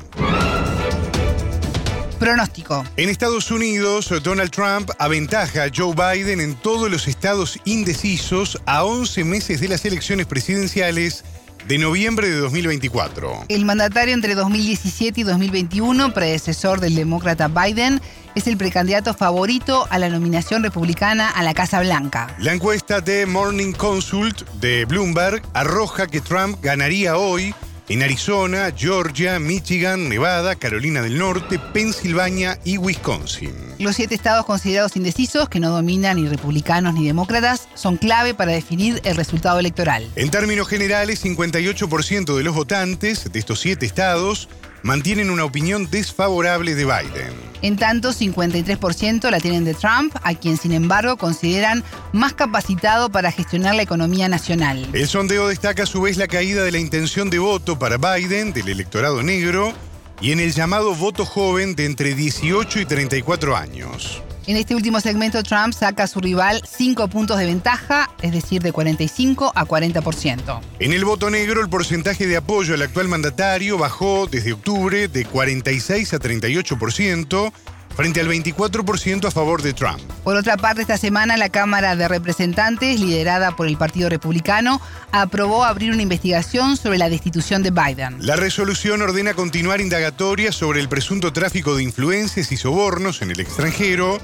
Pronóstico. 2.20 2.84
En 2.98 3.08
Estados 3.08 3.50
Unidos, 3.50 4.12
Donald 4.22 4.50
Trump 4.50 4.90
aventaja 4.98 5.64
a 5.64 5.70
Joe 5.74 5.94
Biden 5.94 6.38
en 6.40 6.54
todos 6.54 6.90
los 6.90 7.08
estados 7.08 7.58
indecisos 7.64 8.60
a 8.66 8.84
11 8.84 9.24
meses 9.24 9.60
de 9.60 9.68
las 9.68 9.86
elecciones 9.86 10.26
presidenciales 10.26 11.24
de 11.66 11.78
noviembre 11.78 12.28
de 12.28 12.36
2024. 12.36 13.46
El 13.48 13.64
mandatario 13.64 14.12
entre 14.12 14.34
2017 14.34 15.22
y 15.22 15.24
2021, 15.24 16.12
predecesor 16.12 16.80
del 16.80 16.94
demócrata 16.94 17.48
Biden, 17.48 18.02
es 18.34 18.46
el 18.46 18.58
precandidato 18.58 19.14
favorito 19.14 19.86
a 19.88 19.98
la 19.98 20.10
nominación 20.10 20.62
republicana 20.62 21.30
a 21.30 21.42
la 21.42 21.54
Casa 21.54 21.80
Blanca. 21.80 22.36
La 22.38 22.52
encuesta 22.52 23.00
de 23.00 23.24
Morning 23.24 23.72
Consult 23.72 24.46
de 24.60 24.84
Bloomberg 24.84 25.42
arroja 25.54 26.06
que 26.06 26.20
Trump 26.20 26.58
ganaría 26.62 27.16
hoy 27.16 27.54
en 27.90 28.04
Arizona, 28.04 28.72
Georgia, 28.74 29.40
Michigan, 29.40 30.08
Nevada, 30.08 30.54
Carolina 30.54 31.02
del 31.02 31.18
Norte, 31.18 31.58
Pensilvania 31.58 32.56
y 32.64 32.78
Wisconsin. 32.78 33.52
Los 33.80 33.96
siete 33.96 34.14
estados 34.14 34.46
considerados 34.46 34.94
indecisos, 34.94 35.48
que 35.48 35.58
no 35.58 35.70
dominan 35.70 36.22
ni 36.22 36.28
republicanos 36.28 36.94
ni 36.94 37.04
demócratas, 37.04 37.68
son 37.74 37.96
clave 37.96 38.32
para 38.32 38.52
definir 38.52 39.00
el 39.02 39.16
resultado 39.16 39.58
electoral. 39.58 40.08
En 40.14 40.30
términos 40.30 40.68
generales, 40.68 41.24
58% 41.24 42.36
de 42.36 42.44
los 42.44 42.54
votantes 42.54 43.32
de 43.32 43.38
estos 43.40 43.58
siete 43.58 43.86
estados 43.86 44.48
mantienen 44.84 45.28
una 45.28 45.44
opinión 45.44 45.90
desfavorable 45.90 46.76
de 46.76 46.84
Biden. 46.84 47.34
En 47.62 47.76
tanto, 47.76 48.12
53% 48.12 49.30
la 49.30 49.40
tienen 49.40 49.64
de 49.64 49.74
Trump, 49.74 50.14
a 50.22 50.34
quien 50.34 50.56
sin 50.56 50.72
embargo 50.72 51.16
consideran 51.16 51.84
más 52.12 52.32
capacitado 52.32 53.10
para 53.10 53.32
gestionar 53.32 53.74
la 53.74 53.82
economía 53.82 54.28
nacional. 54.28 54.88
El 54.92 55.06
sondeo 55.06 55.48
destaca 55.48 55.82
a 55.82 55.86
su 55.86 56.00
vez 56.02 56.16
la 56.16 56.28
caída 56.28 56.62
de 56.62 56.72
la 56.72 56.78
intención 56.78 57.30
de 57.30 57.38
voto 57.38 57.78
para 57.78 57.98
Biden 57.98 58.52
del 58.52 58.68
electorado 58.68 59.22
negro 59.22 59.72
y 60.20 60.32
en 60.32 60.40
el 60.40 60.52
llamado 60.52 60.94
voto 60.94 61.24
joven 61.24 61.74
de 61.74 61.86
entre 61.86 62.14
18 62.14 62.80
y 62.80 62.84
34 62.86 63.56
años. 63.56 64.22
En 64.46 64.56
este 64.56 64.74
último 64.74 65.00
segmento, 65.00 65.42
Trump 65.42 65.74
saca 65.74 66.04
a 66.04 66.06
su 66.06 66.20
rival 66.20 66.62
5 66.66 67.08
puntos 67.08 67.38
de 67.38 67.46
ventaja, 67.46 68.10
es 68.22 68.32
decir, 68.32 68.62
de 68.62 68.72
45 68.72 69.52
a 69.54 69.66
40%. 69.66 70.60
En 70.78 70.92
el 70.92 71.04
voto 71.04 71.30
negro, 71.30 71.60
el 71.60 71.68
porcentaje 71.68 72.26
de 72.26 72.36
apoyo 72.36 72.74
al 72.74 72.82
actual 72.82 73.08
mandatario 73.08 73.78
bajó 73.78 74.26
desde 74.26 74.52
octubre 74.52 75.08
de 75.08 75.24
46 75.24 76.14
a 76.14 76.18
38% 76.18 77.52
frente 77.96 78.20
al 78.20 78.28
24% 78.28 79.26
a 79.26 79.30
favor 79.30 79.62
de 79.62 79.72
Trump. 79.72 80.00
Por 80.24 80.36
otra 80.36 80.56
parte, 80.56 80.82
esta 80.82 80.98
semana 80.98 81.36
la 81.36 81.48
Cámara 81.48 81.96
de 81.96 82.08
Representantes, 82.08 83.00
liderada 83.00 83.56
por 83.56 83.66
el 83.66 83.76
Partido 83.76 84.08
Republicano, 84.08 84.80
aprobó 85.12 85.64
abrir 85.64 85.92
una 85.92 86.02
investigación 86.02 86.76
sobre 86.76 86.98
la 86.98 87.08
destitución 87.08 87.62
de 87.62 87.70
Biden. 87.70 88.16
La 88.20 88.36
resolución 88.36 89.02
ordena 89.02 89.34
continuar 89.34 89.80
indagatorias 89.80 90.54
sobre 90.54 90.80
el 90.80 90.88
presunto 90.88 91.32
tráfico 91.32 91.76
de 91.76 91.82
influencias 91.82 92.52
y 92.52 92.56
sobornos 92.56 93.22
en 93.22 93.30
el 93.30 93.40
extranjero, 93.40 94.18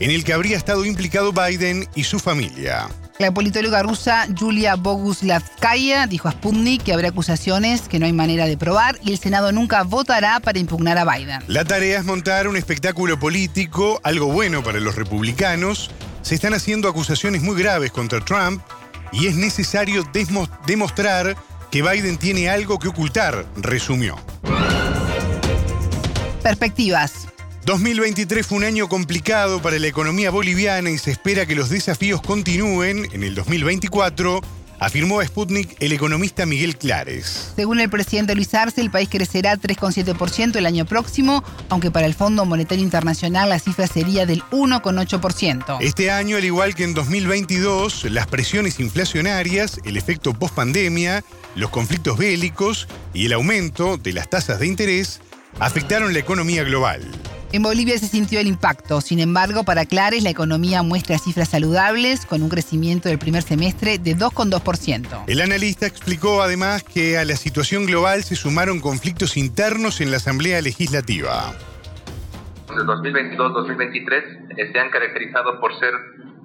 en 0.00 0.10
el 0.10 0.24
que 0.24 0.32
habría 0.32 0.56
estado 0.56 0.84
implicado 0.84 1.32
Biden 1.32 1.88
y 1.94 2.04
su 2.04 2.18
familia. 2.18 2.88
La 3.18 3.32
politóloga 3.32 3.82
rusa 3.82 4.26
Julia 4.38 4.74
Boguslavskaya 4.74 6.06
dijo 6.06 6.28
a 6.28 6.32
Sputnik 6.32 6.82
que 6.82 6.92
habrá 6.92 7.08
acusaciones 7.08 7.82
que 7.82 7.98
no 7.98 8.06
hay 8.06 8.12
manera 8.12 8.46
de 8.46 8.56
probar 8.56 8.98
y 9.02 9.12
el 9.12 9.18
Senado 9.18 9.52
nunca 9.52 9.82
votará 9.82 10.40
para 10.40 10.58
impugnar 10.58 10.98
a 10.98 11.04
Biden. 11.04 11.40
La 11.46 11.64
tarea 11.64 11.98
es 11.98 12.04
montar 12.04 12.48
un 12.48 12.56
espectáculo 12.56 13.18
político, 13.18 14.00
algo 14.02 14.26
bueno 14.26 14.62
para 14.62 14.80
los 14.80 14.96
republicanos. 14.96 15.90
Se 16.22 16.34
están 16.34 16.54
haciendo 16.54 16.88
acusaciones 16.88 17.42
muy 17.42 17.56
graves 17.56 17.92
contra 17.92 18.24
Trump 18.24 18.62
y 19.12 19.26
es 19.26 19.36
necesario 19.36 20.04
demostrar 20.66 21.36
que 21.70 21.82
Biden 21.82 22.16
tiene 22.16 22.48
algo 22.48 22.78
que 22.78 22.88
ocultar, 22.88 23.46
resumió. 23.56 24.16
Perspectivas. 26.42 27.28
2023 27.64 28.44
fue 28.44 28.58
un 28.58 28.64
año 28.64 28.88
complicado 28.88 29.62
para 29.62 29.78
la 29.78 29.86
economía 29.86 30.30
boliviana 30.30 30.90
y 30.90 30.98
se 30.98 31.12
espera 31.12 31.46
que 31.46 31.54
los 31.54 31.68
desafíos 31.68 32.20
continúen 32.20 33.06
en 33.12 33.22
el 33.22 33.36
2024 33.36 34.40
afirmó 34.80 35.20
a 35.20 35.24
Sputnik 35.24 35.76
el 35.78 35.92
economista 35.92 36.44
Miguel 36.44 36.76
Clares. 36.76 37.52
Según 37.54 37.78
el 37.78 37.88
presidente 37.88 38.34
Luis 38.34 38.52
Arce, 38.52 38.80
el 38.80 38.90
país 38.90 39.08
crecerá 39.08 39.56
3,7% 39.56 40.56
el 40.56 40.66
año 40.66 40.86
próximo, 40.86 41.44
aunque 41.68 41.92
para 41.92 42.06
el 42.06 42.14
Fondo 42.14 42.44
Monetario 42.44 42.82
Internacional 42.82 43.48
la 43.48 43.60
cifra 43.60 43.86
sería 43.86 44.26
del 44.26 44.42
1,8%. 44.50 45.78
Este 45.80 46.10
año, 46.10 46.38
al 46.38 46.44
igual 46.44 46.74
que 46.74 46.82
en 46.82 46.94
2022, 46.94 48.10
las 48.10 48.26
presiones 48.26 48.80
inflacionarias, 48.80 49.80
el 49.84 49.96
efecto 49.96 50.34
post-pandemia, 50.34 51.22
los 51.54 51.70
conflictos 51.70 52.18
bélicos 52.18 52.88
y 53.14 53.26
el 53.26 53.34
aumento 53.34 53.98
de 53.98 54.14
las 54.14 54.28
tasas 54.28 54.58
de 54.58 54.66
interés 54.66 55.20
afectaron 55.60 56.12
la 56.12 56.18
economía 56.18 56.64
global. 56.64 57.02
En 57.52 57.62
Bolivia 57.62 57.98
se 57.98 58.06
sintió 58.06 58.40
el 58.40 58.46
impacto. 58.46 59.02
Sin 59.02 59.20
embargo, 59.20 59.62
para 59.62 59.84
Clares, 59.84 60.22
la 60.22 60.30
economía 60.30 60.82
muestra 60.82 61.18
cifras 61.18 61.50
saludables 61.50 62.24
con 62.24 62.42
un 62.42 62.48
crecimiento 62.48 63.10
del 63.10 63.18
primer 63.18 63.42
semestre 63.42 63.98
de 63.98 64.16
2,2%. 64.16 65.24
El 65.26 65.38
analista 65.42 65.86
explicó 65.86 66.40
además 66.40 66.82
que 66.82 67.18
a 67.18 67.26
la 67.26 67.36
situación 67.36 67.84
global 67.84 68.22
se 68.22 68.36
sumaron 68.36 68.80
conflictos 68.80 69.36
internos 69.36 70.00
en 70.00 70.10
la 70.10 70.16
Asamblea 70.16 70.62
Legislativa. 70.62 71.52
De 72.68 72.84
2022-2023 72.84 74.72
se 74.72 74.78
han 74.78 74.88
caracterizado 74.88 75.60
por 75.60 75.78
ser 75.78 75.92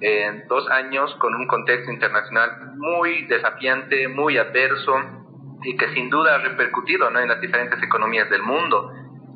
eh, 0.02 0.44
dos 0.46 0.68
años 0.68 1.10
con 1.20 1.34
un 1.34 1.46
contexto 1.46 1.90
internacional 1.90 2.74
muy 2.76 3.24
desafiante, 3.28 4.08
muy 4.08 4.36
adverso 4.36 4.92
y 5.64 5.74
que 5.74 5.88
sin 5.94 6.10
duda 6.10 6.34
ha 6.34 6.38
repercutido 6.38 7.10
¿no? 7.10 7.18
en 7.18 7.28
las 7.28 7.40
diferentes 7.40 7.82
economías 7.82 8.28
del 8.28 8.42
mundo 8.42 8.92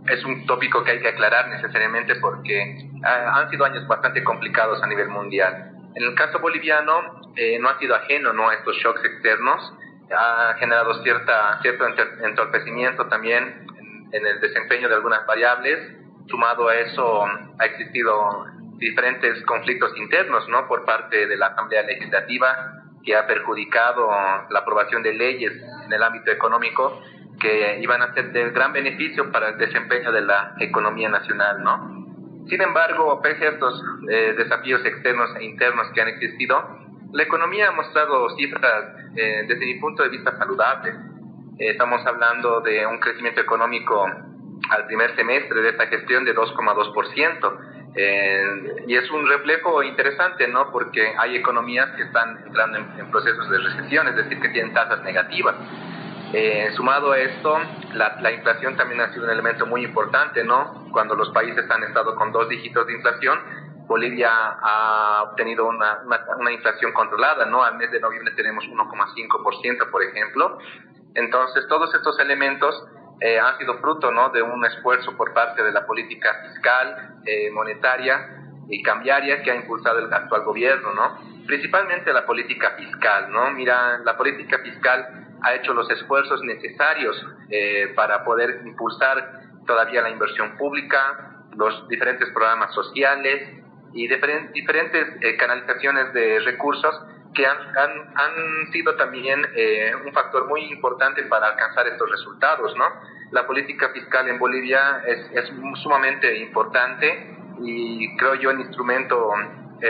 es 0.09 0.25
un 0.25 0.47
tópico 0.47 0.83
que 0.83 0.93
hay 0.93 1.01
que 1.01 1.09
aclarar 1.09 1.49
necesariamente 1.49 2.17
porque 2.17 2.89
ah, 3.05 3.41
han 3.41 3.51
sido 3.51 3.65
años 3.65 3.87
bastante 3.87 4.25
complicados 4.25 4.83
a 4.83 4.87
nivel 4.87 5.09
mundial. 5.09 5.71
En 5.95 6.05
el 6.05 6.15
caso 6.15 6.39
boliviano 6.41 7.33
eh, 7.37 7.59
no 7.61 7.69
ha 7.69 7.79
sido 7.79 7.95
ajeno 7.95 8.33
¿no? 8.33 8.49
a 8.49 8.55
estos 8.55 8.77
shocks 8.77 9.05
externos, 9.05 9.73
ha 10.15 10.55
generado 10.59 11.03
cierta, 11.03 11.59
cierto 11.63 11.87
entorpecimiento 12.25 13.07
también 13.07 13.67
en, 14.13 14.27
el 14.27 14.41
desempeño 14.41 14.89
de 14.89 14.95
algunas 14.95 15.27
variables. 15.27 15.79
Sumado 16.29 16.69
a 16.69 16.77
eso, 16.77 17.25
ha 17.59 17.65
existido 17.65 18.47
diferentes 18.77 19.43
conflictos 19.45 19.97
internos 19.97 20.49
¿no? 20.49 20.67
por 20.67 20.85
parte 20.85 21.27
de 21.27 21.37
la 21.37 21.47
Asamblea 21.47 21.83
Legislativa 21.83 22.83
que 23.05 23.17
ha 23.17 23.27
perjudicado 23.27 24.09
la 24.51 24.59
aprobación 24.61 25.03
de 25.03 25.13
leyes 25.15 25.53
en 25.85 25.93
el 25.93 26.03
ámbito 26.03 26.31
económico 26.31 27.01
que 27.43 27.81
iban 27.81 28.01
a 28.01 28.15
ser 28.15 28.33
de 28.33 28.51
gran 28.51 28.73
beneficio 28.73 29.31
para 29.33 29.51
el 29.51 29.59
desempeño 29.59 30.13
de 30.13 30.23
la 30.23 30.55
economía 30.61 31.09
nacional, 31.09 31.63
¿no? 31.63 32.07
Sin 32.49 32.63
embargo, 32.63 33.21
pese 33.21 33.47
a 33.47 33.51
estos 33.51 33.83
eh, 34.09 34.35
desafíos 34.37 34.85
externos 34.85 35.31
e 35.37 35.45
internos 35.45 35.89
que 35.93 36.01
han 36.01 36.09
existido, 36.09 36.79
la 37.13 37.23
economía 37.23 37.69
ha 37.69 37.73
mostrado 37.73 38.31
cifras 38.37 38.85
eh, 39.17 39.45
desde 39.47 39.67
mi 39.67 39.75
punto 39.81 40.03
de 40.05 40.09
vista 40.09 40.37
saludables. 40.39 40.95
Eh, 41.59 41.71
estamos 41.71 42.07
hablando 42.07 42.61
de 42.61 42.87
un 42.87 42.99
crecimiento 42.99 43.41
económico 43.41 44.07
al 44.71 44.87
primer 44.87 45.15
semestre 45.17 45.61
de 45.61 45.71
esta 45.71 45.89
gestión 45.89 46.25
de 46.25 46.35
2,2%. 46.35 47.59
y 48.87 48.95
es 48.95 49.11
un 49.11 49.29
reflejo 49.29 49.83
interesante, 49.83 50.49
¿no? 50.49 50.71
Porque 50.71 51.15
hay 51.19 51.37
economías 51.37 51.91
que 51.97 52.05
están 52.05 52.39
entrando 52.47 52.79
en, 52.79 52.87
en 52.99 53.11
procesos 53.11 53.51
de 53.51 53.59
recesión, 53.59 54.09
es 54.09 54.17
decir, 54.17 54.41
que 54.41 54.49
tienen 54.49 54.73
tasas 54.73 55.03
negativas. 55.03 55.57
Eh, 56.35 56.71
sumado 56.77 57.13
a 57.13 57.19
esto, 57.19 57.59
la, 57.93 58.33
inflación 58.33 58.75
también 58.75 59.03
ha 59.03 59.13
sido 59.13 59.25
un 59.25 59.31
elemento 59.31 59.67
muy 59.67 59.85
importante, 59.85 60.43
¿no? 60.43 60.89
Cuando 60.91 61.15
los 61.15 61.29
países 61.31 61.71
han 61.71 61.83
estado 61.83 62.17
con 62.17 62.33
dos 62.33 62.49
dígitos 62.49 62.87
de 62.87 62.95
inflación, 62.95 63.39
Bolivia 63.87 64.31
ha 64.33 65.25
obtenido 65.25 65.67
una, 65.67 66.01
una, 66.39 66.51
inflación 66.51 66.93
controlada, 66.93 67.45
¿no? 67.45 67.63
Al 67.63 67.77
mes 67.77 67.91
de 67.91 68.01
noviembre 68.01 68.33
tenemos 68.35 68.65
1,5%, 68.65 69.91
por 69.91 70.03
ejemplo. 70.03 70.59
Entonces, 71.15 71.67
todos 71.69 71.95
estos 71.95 72.19
elementos 72.19 72.83
eh, 73.21 73.39
han 73.39 73.59
sido 73.59 73.75
fruto, 73.79 74.11
¿no? 74.11 74.31
De 74.31 74.41
un 74.41 74.65
esfuerzo 74.65 75.15
por 75.19 75.35
parte 75.35 75.63
de 75.63 75.71
la 75.71 75.85
política 75.85 76.35
fiscal, 76.49 77.21
eh, 77.27 77.51
monetaria 77.51 78.39
y 78.71 78.83
cambiaria 78.83 79.43
que 79.43 79.51
ha 79.51 79.57
impulsado 79.57 79.99
el 79.99 80.11
actual 80.11 80.45
gobierno, 80.45 80.95
¿no? 80.95 81.45
Principalmente 81.47 82.11
la 82.11 82.25
política 82.25 82.71
fiscal, 82.79 83.31
¿no? 83.31 83.51
Mira, 83.51 83.99
la 83.99 84.17
política 84.17 84.61
fiscal 84.61 85.23
ha 85.43 85.55
hecho 85.55 85.75
los 85.75 85.91
esfuerzos 85.91 86.43
necesarios 86.43 87.17
eh, 87.51 87.93
para 87.95 88.25
poder 88.25 88.63
impulsar 88.65 89.43
todavía 89.67 90.03
la 90.03 90.11
inversión 90.11 90.57
pública, 90.57 91.47
los 91.57 91.89
diferentes 91.89 92.29
programas 92.31 92.75
sociales 92.75 93.63
y 93.93 94.09
diferentes 94.09 95.07
eh, 95.21 95.37
canalizaciones 95.37 96.13
de 96.13 96.41
recursos 96.41 96.95
que 97.35 97.47
han, 97.47 97.59
han, 97.79 98.73
sido 98.73 98.95
también 98.97 99.45
eh, 99.55 99.93
un 100.05 100.13
factor 100.13 100.47
muy 100.47 100.65
importante 100.71 101.23
para 101.25 101.49
alcanzar 101.49 101.87
estos 101.87 102.11
resultados. 102.11 102.77
¿no? 102.77 102.85
La 103.31 103.47
política 103.47 103.89
fiscal 103.91 104.29
en 104.29 104.39
Bolivia 104.39 105.03
es, 105.07 105.19
es 105.33 105.53
sumamente 105.83 106.39
importante 106.39 107.37
y 107.61 108.17
creo 108.17 108.35
yo 108.35 108.51
el 108.51 108.61
instrumento 108.61 109.33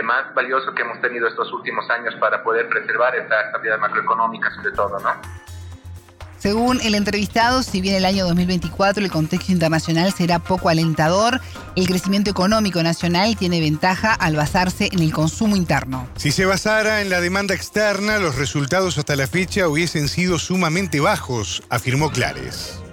más 0.01 0.33
valioso 0.33 0.73
que 0.73 0.81
hemos 0.81 0.99
tenido 1.01 1.27
estos 1.27 1.51
últimos 1.51 1.87
años 1.89 2.15
para 2.15 2.41
poder 2.41 2.67
preservar 2.69 3.15
esta 3.15 3.41
estabilidad 3.41 3.79
macroeconómica 3.79 4.49
sobre 4.55 4.71
todo, 4.71 4.99
¿no? 4.99 5.43
Según 6.43 6.81
el 6.81 6.93
entrevistado, 6.95 7.63
si 7.63 7.79
bien 7.79 7.95
el 7.95 8.03
año 8.03 8.25
2024 8.25 9.01
el 9.01 9.09
contexto 9.09 9.53
internacional 9.53 10.11
será 10.11 10.39
poco 10.39 10.67
alentador, 10.67 11.39
el 11.77 11.87
crecimiento 11.87 12.31
económico 12.31 12.83
nacional 12.83 13.37
tiene 13.37 13.61
ventaja 13.61 14.13
al 14.13 14.35
basarse 14.35 14.89
en 14.91 14.99
el 14.99 15.13
consumo 15.13 15.55
interno. 15.55 16.05
Si 16.17 16.31
se 16.31 16.45
basara 16.45 16.99
en 16.99 17.09
la 17.09 17.21
demanda 17.21 17.55
externa, 17.55 18.19
los 18.19 18.37
resultados 18.37 18.97
hasta 18.97 19.15
la 19.15 19.25
fecha 19.25 19.69
hubiesen 19.69 20.09
sido 20.09 20.37
sumamente 20.37 20.99
bajos, 20.99 21.63
afirmó 21.69 22.11
Clares. 22.11 22.83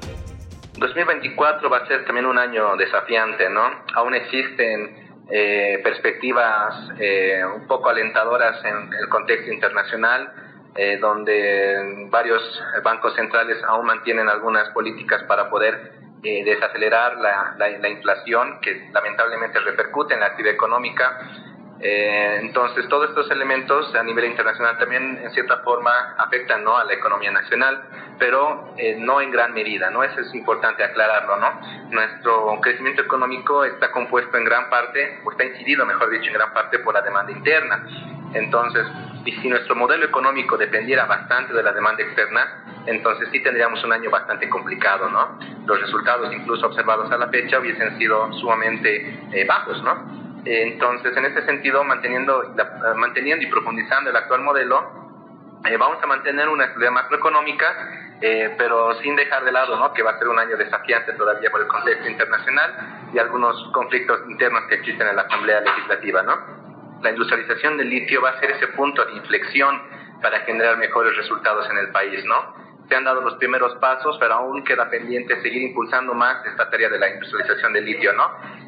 2024 0.79 1.69
va 1.69 1.79
a 1.79 1.89
ser 1.89 2.05
también 2.05 2.27
un 2.27 2.39
año 2.39 2.77
desafiante, 2.77 3.51
¿no? 3.51 3.63
Aún 3.97 4.15
existen 4.15 5.10
eh, 5.31 5.81
perspectivas 5.83 6.91
eh, 6.99 7.43
un 7.45 7.67
poco 7.67 7.89
alentadoras 7.89 8.65
en 8.65 8.93
el 8.93 9.09
contexto 9.09 9.53
internacional 9.53 10.33
eh, 10.77 10.99
donde 11.01 12.07
varios 12.11 12.43
bancos 12.85 13.15
centrales 13.17 13.59
aún 13.65 13.87
mantienen 13.87 14.29
algunas 14.29 14.69
políticas 14.71 15.21
para 15.25 15.51
poder 15.51 15.93
eh, 16.23 16.45
desacelerar 16.45 17.17
la, 17.17 17.57
la, 17.59 17.89
inflación 17.89 18.61
que 18.61 18.89
lamentablemente 18.93 19.59
repercute 19.59 20.15
en 20.15 20.21
la 20.21 20.27
actividad 20.27 20.55
económica. 20.55 21.19
Eh, 21.83 22.41
entonces, 22.43 22.87
todos 22.89 23.09
estos 23.09 23.31
elementos 23.31 23.95
a 23.95 24.03
nivel 24.03 24.27
internacional 24.27 24.77
también 24.79 25.19
en 25.23 25.31
cierta 25.33 25.59
forma 25.59 26.15
afectan 26.19 26.63
¿no? 26.63 26.77
a 26.77 26.85
la 26.85 26.93
economía 26.93 27.31
nacional, 27.31 27.83
pero 28.19 28.75
no 28.99 29.21
en 29.23 29.31
gran 29.31 29.55
medida, 29.55 29.89
¿no? 29.89 30.05
Eso 30.05 30.21
es 30.21 30.35
importante 30.35 30.85
aclararlo, 30.85 31.37
¿no? 31.39 31.61
Nuestro 31.91 32.61
crecimiento 32.61 33.01
económico 33.01 33.65
está 33.65 33.91
compuesto 33.91 34.37
en 34.37 34.45
gran 34.45 34.69
parte, 34.69 35.21
o 35.25 35.31
está 35.31 35.45
incidido, 35.45 35.87
mejor 35.87 36.11
dicho, 36.11 36.27
en 36.27 36.35
gran 36.35 36.53
parte 36.53 36.81
por 36.81 36.93
la 36.93 37.01
demanda 37.01 37.33
interna. 37.33 37.83
Entonces, 38.35 38.87
y 39.25 39.33
si 39.33 39.49
nuestro 39.49 39.75
modelo 39.75 40.05
económico 40.05 40.57
dependiera 40.57 41.07
bastante 41.07 41.53
de 41.55 41.63
la 41.63 41.73
demanda 41.73 42.03
externa, 42.03 42.65
entonces 42.87 43.29
sí 43.33 43.43
tendríamos 43.43 43.83
un 43.85 43.93
año 43.93 44.11
bastante 44.11 44.49
complicado, 44.49 45.09
¿no? 45.09 45.39
Los 45.67 45.81
resultados 45.81 46.33
incluso 46.33 46.67
observados 46.67 47.11
a 47.11 47.19
la 47.19 47.29
fecha 47.29 47.59
hubiesen 47.59 47.99
sido 47.99 48.33
sumamente 48.35 49.19
eh, 49.33 49.45
bajos, 49.47 49.83
¿no? 49.83 50.20
Entonces, 50.45 51.17
en 51.17 51.25
ese 51.27 51.45
sentido, 51.45 51.85
manteniendo, 51.85 52.55
manteniendo 52.97 53.45
y 53.45 53.51
profundizando 53.51 54.11
el 54.11 54.17
actual 54.17 54.41
modelo, 54.43 55.01
eh, 55.65 55.77
vamos 55.77 56.03
a 56.03 56.07
mantener 56.07 56.49
una 56.49 56.65
estabilidad 56.65 56.93
macroeconómica, 56.93 58.17
eh, 58.23 58.55
pero 58.57 58.95
sin 59.03 59.17
dejar 59.17 59.45
de 59.45 59.53
lado 59.53 59.77
¿no? 59.77 59.93
que 59.93 60.03
va 60.03 60.13
a 60.13 60.19
ser 60.19 60.29
un 60.29 60.39
año 60.39 60.57
desafiante 60.57 61.13
todavía 61.13 61.51
por 61.51 61.61
el 61.61 61.67
contexto 61.67 62.09
internacional 62.09 62.75
y 63.13 63.19
algunos 63.19 63.71
conflictos 63.73 64.21
internos 64.29 64.65
que 64.69 64.77
existen 64.77 65.07
en 65.09 65.17
la 65.17 65.23
Asamblea 65.23 65.61
Legislativa. 65.61 66.23
¿no? 66.23 66.61
la 67.03 67.11
industrialización 67.11 67.77
del 67.77 67.89
litio 67.89 68.21
va 68.21 68.31
a 68.31 68.41
ser 68.41 68.51
ese 68.51 68.69
punto 68.69 69.05
de 69.05 69.13
inflexión 69.13 69.81
para 70.21 70.41
generar 70.41 70.77
mejores 70.77 71.17
resultados 71.17 71.69
en 71.71 71.79
el 71.79 71.91
país, 71.91 72.25
¿no? 72.25 72.55
Se 72.91 72.97
han 72.97 73.05
dado 73.05 73.21
los 73.21 73.35
primeros 73.35 73.79
pasos, 73.79 74.17
pero 74.19 74.35
aún 74.35 74.65
queda 74.65 74.91
pendiente 74.91 75.41
seguir 75.43 75.63
impulsando 75.63 76.13
más 76.13 76.45
esta 76.45 76.69
tarea 76.69 76.89
de 76.89 76.99
la 76.99 77.09
industrialización 77.09 77.73
del 77.73 77.85
litio, 77.85 78.13
¿no? 78.15 78.25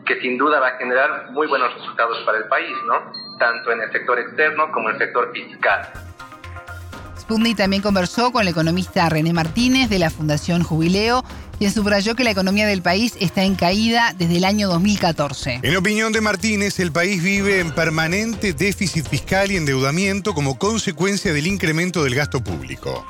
Que 0.06 0.20
sin 0.20 0.38
duda 0.38 0.60
va 0.60 0.68
a 0.68 0.78
generar 0.78 1.32
muy 1.32 1.48
buenos 1.48 1.74
resultados 1.74 2.22
para 2.24 2.38
el 2.38 2.44
país, 2.44 2.76
¿no? 2.86 3.12
Tanto 3.40 3.72
en 3.72 3.80
el 3.80 3.90
sector 3.90 4.20
externo 4.20 4.70
como 4.70 4.90
en 4.90 4.94
el 4.94 5.00
sector 5.00 5.32
fiscal. 5.32 5.88
Sputnik 7.18 7.56
también 7.56 7.82
conversó 7.82 8.30
con 8.30 8.42
el 8.42 8.48
economista 8.48 9.08
René 9.08 9.32
Martínez 9.32 9.90
de 9.90 9.98
la 9.98 10.10
Fundación 10.10 10.62
Jubileo 10.62 11.24
quien 11.62 11.72
subrayó 11.72 12.16
que 12.16 12.24
la 12.24 12.32
economía 12.32 12.66
del 12.66 12.82
país 12.82 13.16
está 13.20 13.44
en 13.44 13.54
caída 13.54 14.14
desde 14.18 14.38
el 14.38 14.44
año 14.44 14.68
2014. 14.68 15.60
En 15.62 15.76
opinión 15.76 16.12
de 16.12 16.20
Martínez, 16.20 16.80
el 16.80 16.90
país 16.90 17.22
vive 17.22 17.60
en 17.60 17.70
permanente 17.70 18.52
déficit 18.52 19.06
fiscal 19.06 19.52
y 19.52 19.56
endeudamiento 19.56 20.34
como 20.34 20.58
consecuencia 20.58 21.32
del 21.32 21.46
incremento 21.46 22.02
del 22.02 22.16
gasto 22.16 22.42
público. 22.42 23.06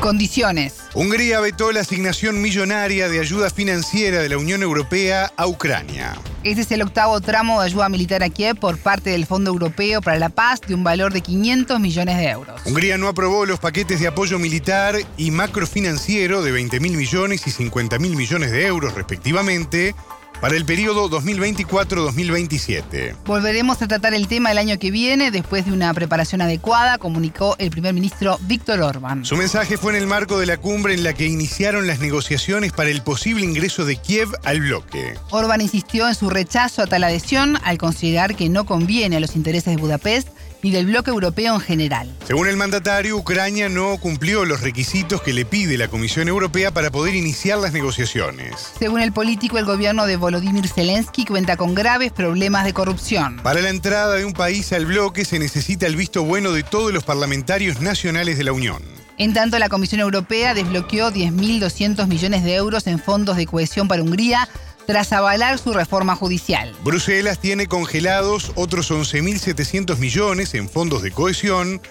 Condiciones. 0.00 0.74
Hungría 0.94 1.40
vetó 1.40 1.72
la 1.72 1.80
asignación 1.80 2.40
millonaria 2.40 3.08
de 3.08 3.18
ayuda 3.18 3.50
financiera 3.50 4.22
de 4.22 4.28
la 4.28 4.38
Unión 4.38 4.62
Europea 4.62 5.32
a 5.36 5.46
Ucrania. 5.48 6.14
Este 6.44 6.62
es 6.62 6.70
el 6.70 6.82
octavo 6.82 7.20
tramo 7.20 7.60
de 7.60 7.66
ayuda 7.66 7.88
militar 7.88 8.22
a 8.22 8.30
Kiev 8.30 8.56
por 8.60 8.78
parte 8.78 9.10
del 9.10 9.26
Fondo 9.26 9.50
Europeo 9.50 10.00
para 10.00 10.18
la 10.18 10.28
Paz 10.28 10.60
de 10.60 10.74
un 10.74 10.84
valor 10.84 11.12
de 11.12 11.20
500 11.20 11.80
millones 11.80 12.16
de 12.16 12.28
euros. 12.28 12.60
Hungría 12.64 12.96
no 12.96 13.08
aprobó 13.08 13.44
los 13.44 13.58
paquetes 13.58 13.98
de 13.98 14.06
apoyo 14.06 14.38
militar 14.38 14.96
y 15.16 15.32
macrofinanciero 15.32 16.42
de 16.42 16.52
20 16.52 16.78
mil 16.78 16.96
millones 16.96 17.46
y 17.46 17.50
50 17.50 17.98
mil 17.98 18.14
millones 18.14 18.52
de 18.52 18.66
euros 18.66 18.94
respectivamente 18.94 19.96
para 20.40 20.56
el 20.56 20.64
periodo 20.64 21.10
2024-2027. 21.10 23.16
Volveremos 23.24 23.82
a 23.82 23.88
tratar 23.88 24.14
el 24.14 24.28
tema 24.28 24.52
el 24.52 24.58
año 24.58 24.78
que 24.78 24.90
viene 24.90 25.30
después 25.30 25.66
de 25.66 25.72
una 25.72 25.92
preparación 25.94 26.40
adecuada, 26.40 26.98
comunicó 26.98 27.56
el 27.58 27.70
primer 27.70 27.94
ministro 27.94 28.38
Víctor 28.42 28.80
Orbán. 28.80 29.24
Su 29.24 29.36
mensaje 29.36 29.76
fue 29.76 29.92
en 29.92 30.02
el 30.02 30.06
marco 30.06 30.38
de 30.38 30.46
la 30.46 30.56
cumbre 30.56 30.94
en 30.94 31.04
la 31.04 31.12
que 31.12 31.26
iniciaron 31.26 31.86
las 31.86 32.00
negociaciones 32.00 32.72
para 32.72 32.90
el 32.90 33.02
posible 33.02 33.44
ingreso 33.44 33.84
de 33.84 33.96
Kiev 33.96 34.28
al 34.44 34.60
bloque. 34.60 35.14
Orbán 35.30 35.60
insistió 35.60 36.08
en 36.08 36.14
su 36.14 36.30
rechazo 36.30 36.82
a 36.82 36.86
tal 36.86 37.04
adhesión 37.04 37.58
al 37.64 37.78
considerar 37.78 38.36
que 38.36 38.48
no 38.48 38.66
conviene 38.66 39.16
a 39.16 39.20
los 39.20 39.36
intereses 39.36 39.74
de 39.74 39.80
Budapest 39.80 40.28
ni 40.62 40.70
del 40.70 40.86
bloque 40.86 41.10
europeo 41.10 41.54
en 41.54 41.60
general. 41.60 42.14
Según 42.26 42.48
el 42.48 42.56
mandatario, 42.56 43.16
Ucrania 43.16 43.68
no 43.68 43.96
cumplió 43.98 44.44
los 44.44 44.60
requisitos 44.60 45.22
que 45.22 45.32
le 45.32 45.44
pide 45.44 45.78
la 45.78 45.88
Comisión 45.88 46.28
Europea 46.28 46.70
para 46.70 46.90
poder 46.90 47.14
iniciar 47.14 47.58
las 47.58 47.72
negociaciones. 47.72 48.54
Según 48.78 49.00
el 49.00 49.12
político, 49.12 49.58
el 49.58 49.64
gobierno 49.64 50.06
de 50.06 50.16
Volodymyr 50.16 50.68
Zelensky 50.68 51.24
cuenta 51.24 51.56
con 51.56 51.74
graves 51.74 52.12
problemas 52.12 52.64
de 52.64 52.72
corrupción. 52.72 53.40
Para 53.42 53.60
la 53.60 53.70
entrada 53.70 54.14
de 54.16 54.24
un 54.24 54.32
país 54.32 54.72
al 54.72 54.86
bloque 54.86 55.24
se 55.24 55.38
necesita 55.38 55.86
el 55.86 55.96
visto 55.96 56.24
bueno 56.24 56.52
de 56.52 56.62
todos 56.62 56.92
los 56.92 57.04
parlamentarios 57.04 57.80
nacionales 57.80 58.38
de 58.38 58.44
la 58.44 58.52
Unión. 58.52 58.82
En 59.18 59.34
tanto, 59.34 59.58
la 59.58 59.68
Comisión 59.68 60.00
Europea 60.00 60.54
desbloqueó 60.54 61.10
10.200 61.10 62.06
millones 62.06 62.44
de 62.44 62.54
euros 62.54 62.86
en 62.86 63.00
fondos 63.00 63.36
de 63.36 63.46
cohesión 63.46 63.88
para 63.88 64.02
Hungría 64.02 64.48
tras 64.88 65.12
avalar 65.12 65.58
su 65.58 65.74
reforma 65.74 66.16
judicial. 66.16 66.74
Bruselas 66.82 67.38
tiene 67.40 67.66
congelados 67.66 68.52
otros 68.54 68.90
11.700 68.90 69.98
millones 69.98 70.54
en 70.54 70.66
fondos 70.66 71.02
de 71.02 71.10
cohesión, 71.10 71.82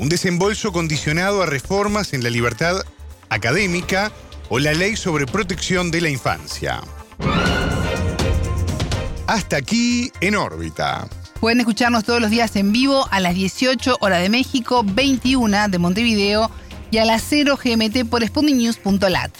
un 0.00 0.08
desembolso 0.08 0.72
condicionado 0.72 1.44
a 1.44 1.46
reformas 1.46 2.12
en 2.12 2.24
la 2.24 2.30
libertad 2.30 2.82
académica 3.28 4.10
o 4.48 4.58
la 4.58 4.72
ley 4.72 4.96
sobre 4.96 5.26
protección 5.26 5.92
de 5.92 6.00
la 6.00 6.10
infancia. 6.10 6.80
Hasta 9.28 9.58
aquí 9.58 10.10
en 10.20 10.34
órbita. 10.34 11.06
Pueden 11.38 11.60
escucharnos 11.60 12.02
todos 12.02 12.20
los 12.20 12.30
días 12.30 12.56
en 12.56 12.72
vivo 12.72 13.06
a 13.12 13.20
las 13.20 13.36
18 13.36 13.98
horas 14.00 14.22
de 14.22 14.28
México, 14.28 14.82
21 14.84 15.68
de 15.68 15.78
Montevideo 15.78 16.50
y 16.90 16.98
a 16.98 17.04
las 17.04 17.22
0 17.28 17.56
GMT 17.62 18.10
por 18.10 18.26
sputniknews.lat. 18.26 19.30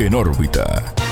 En 0.00 0.14
órbita. 0.14 1.03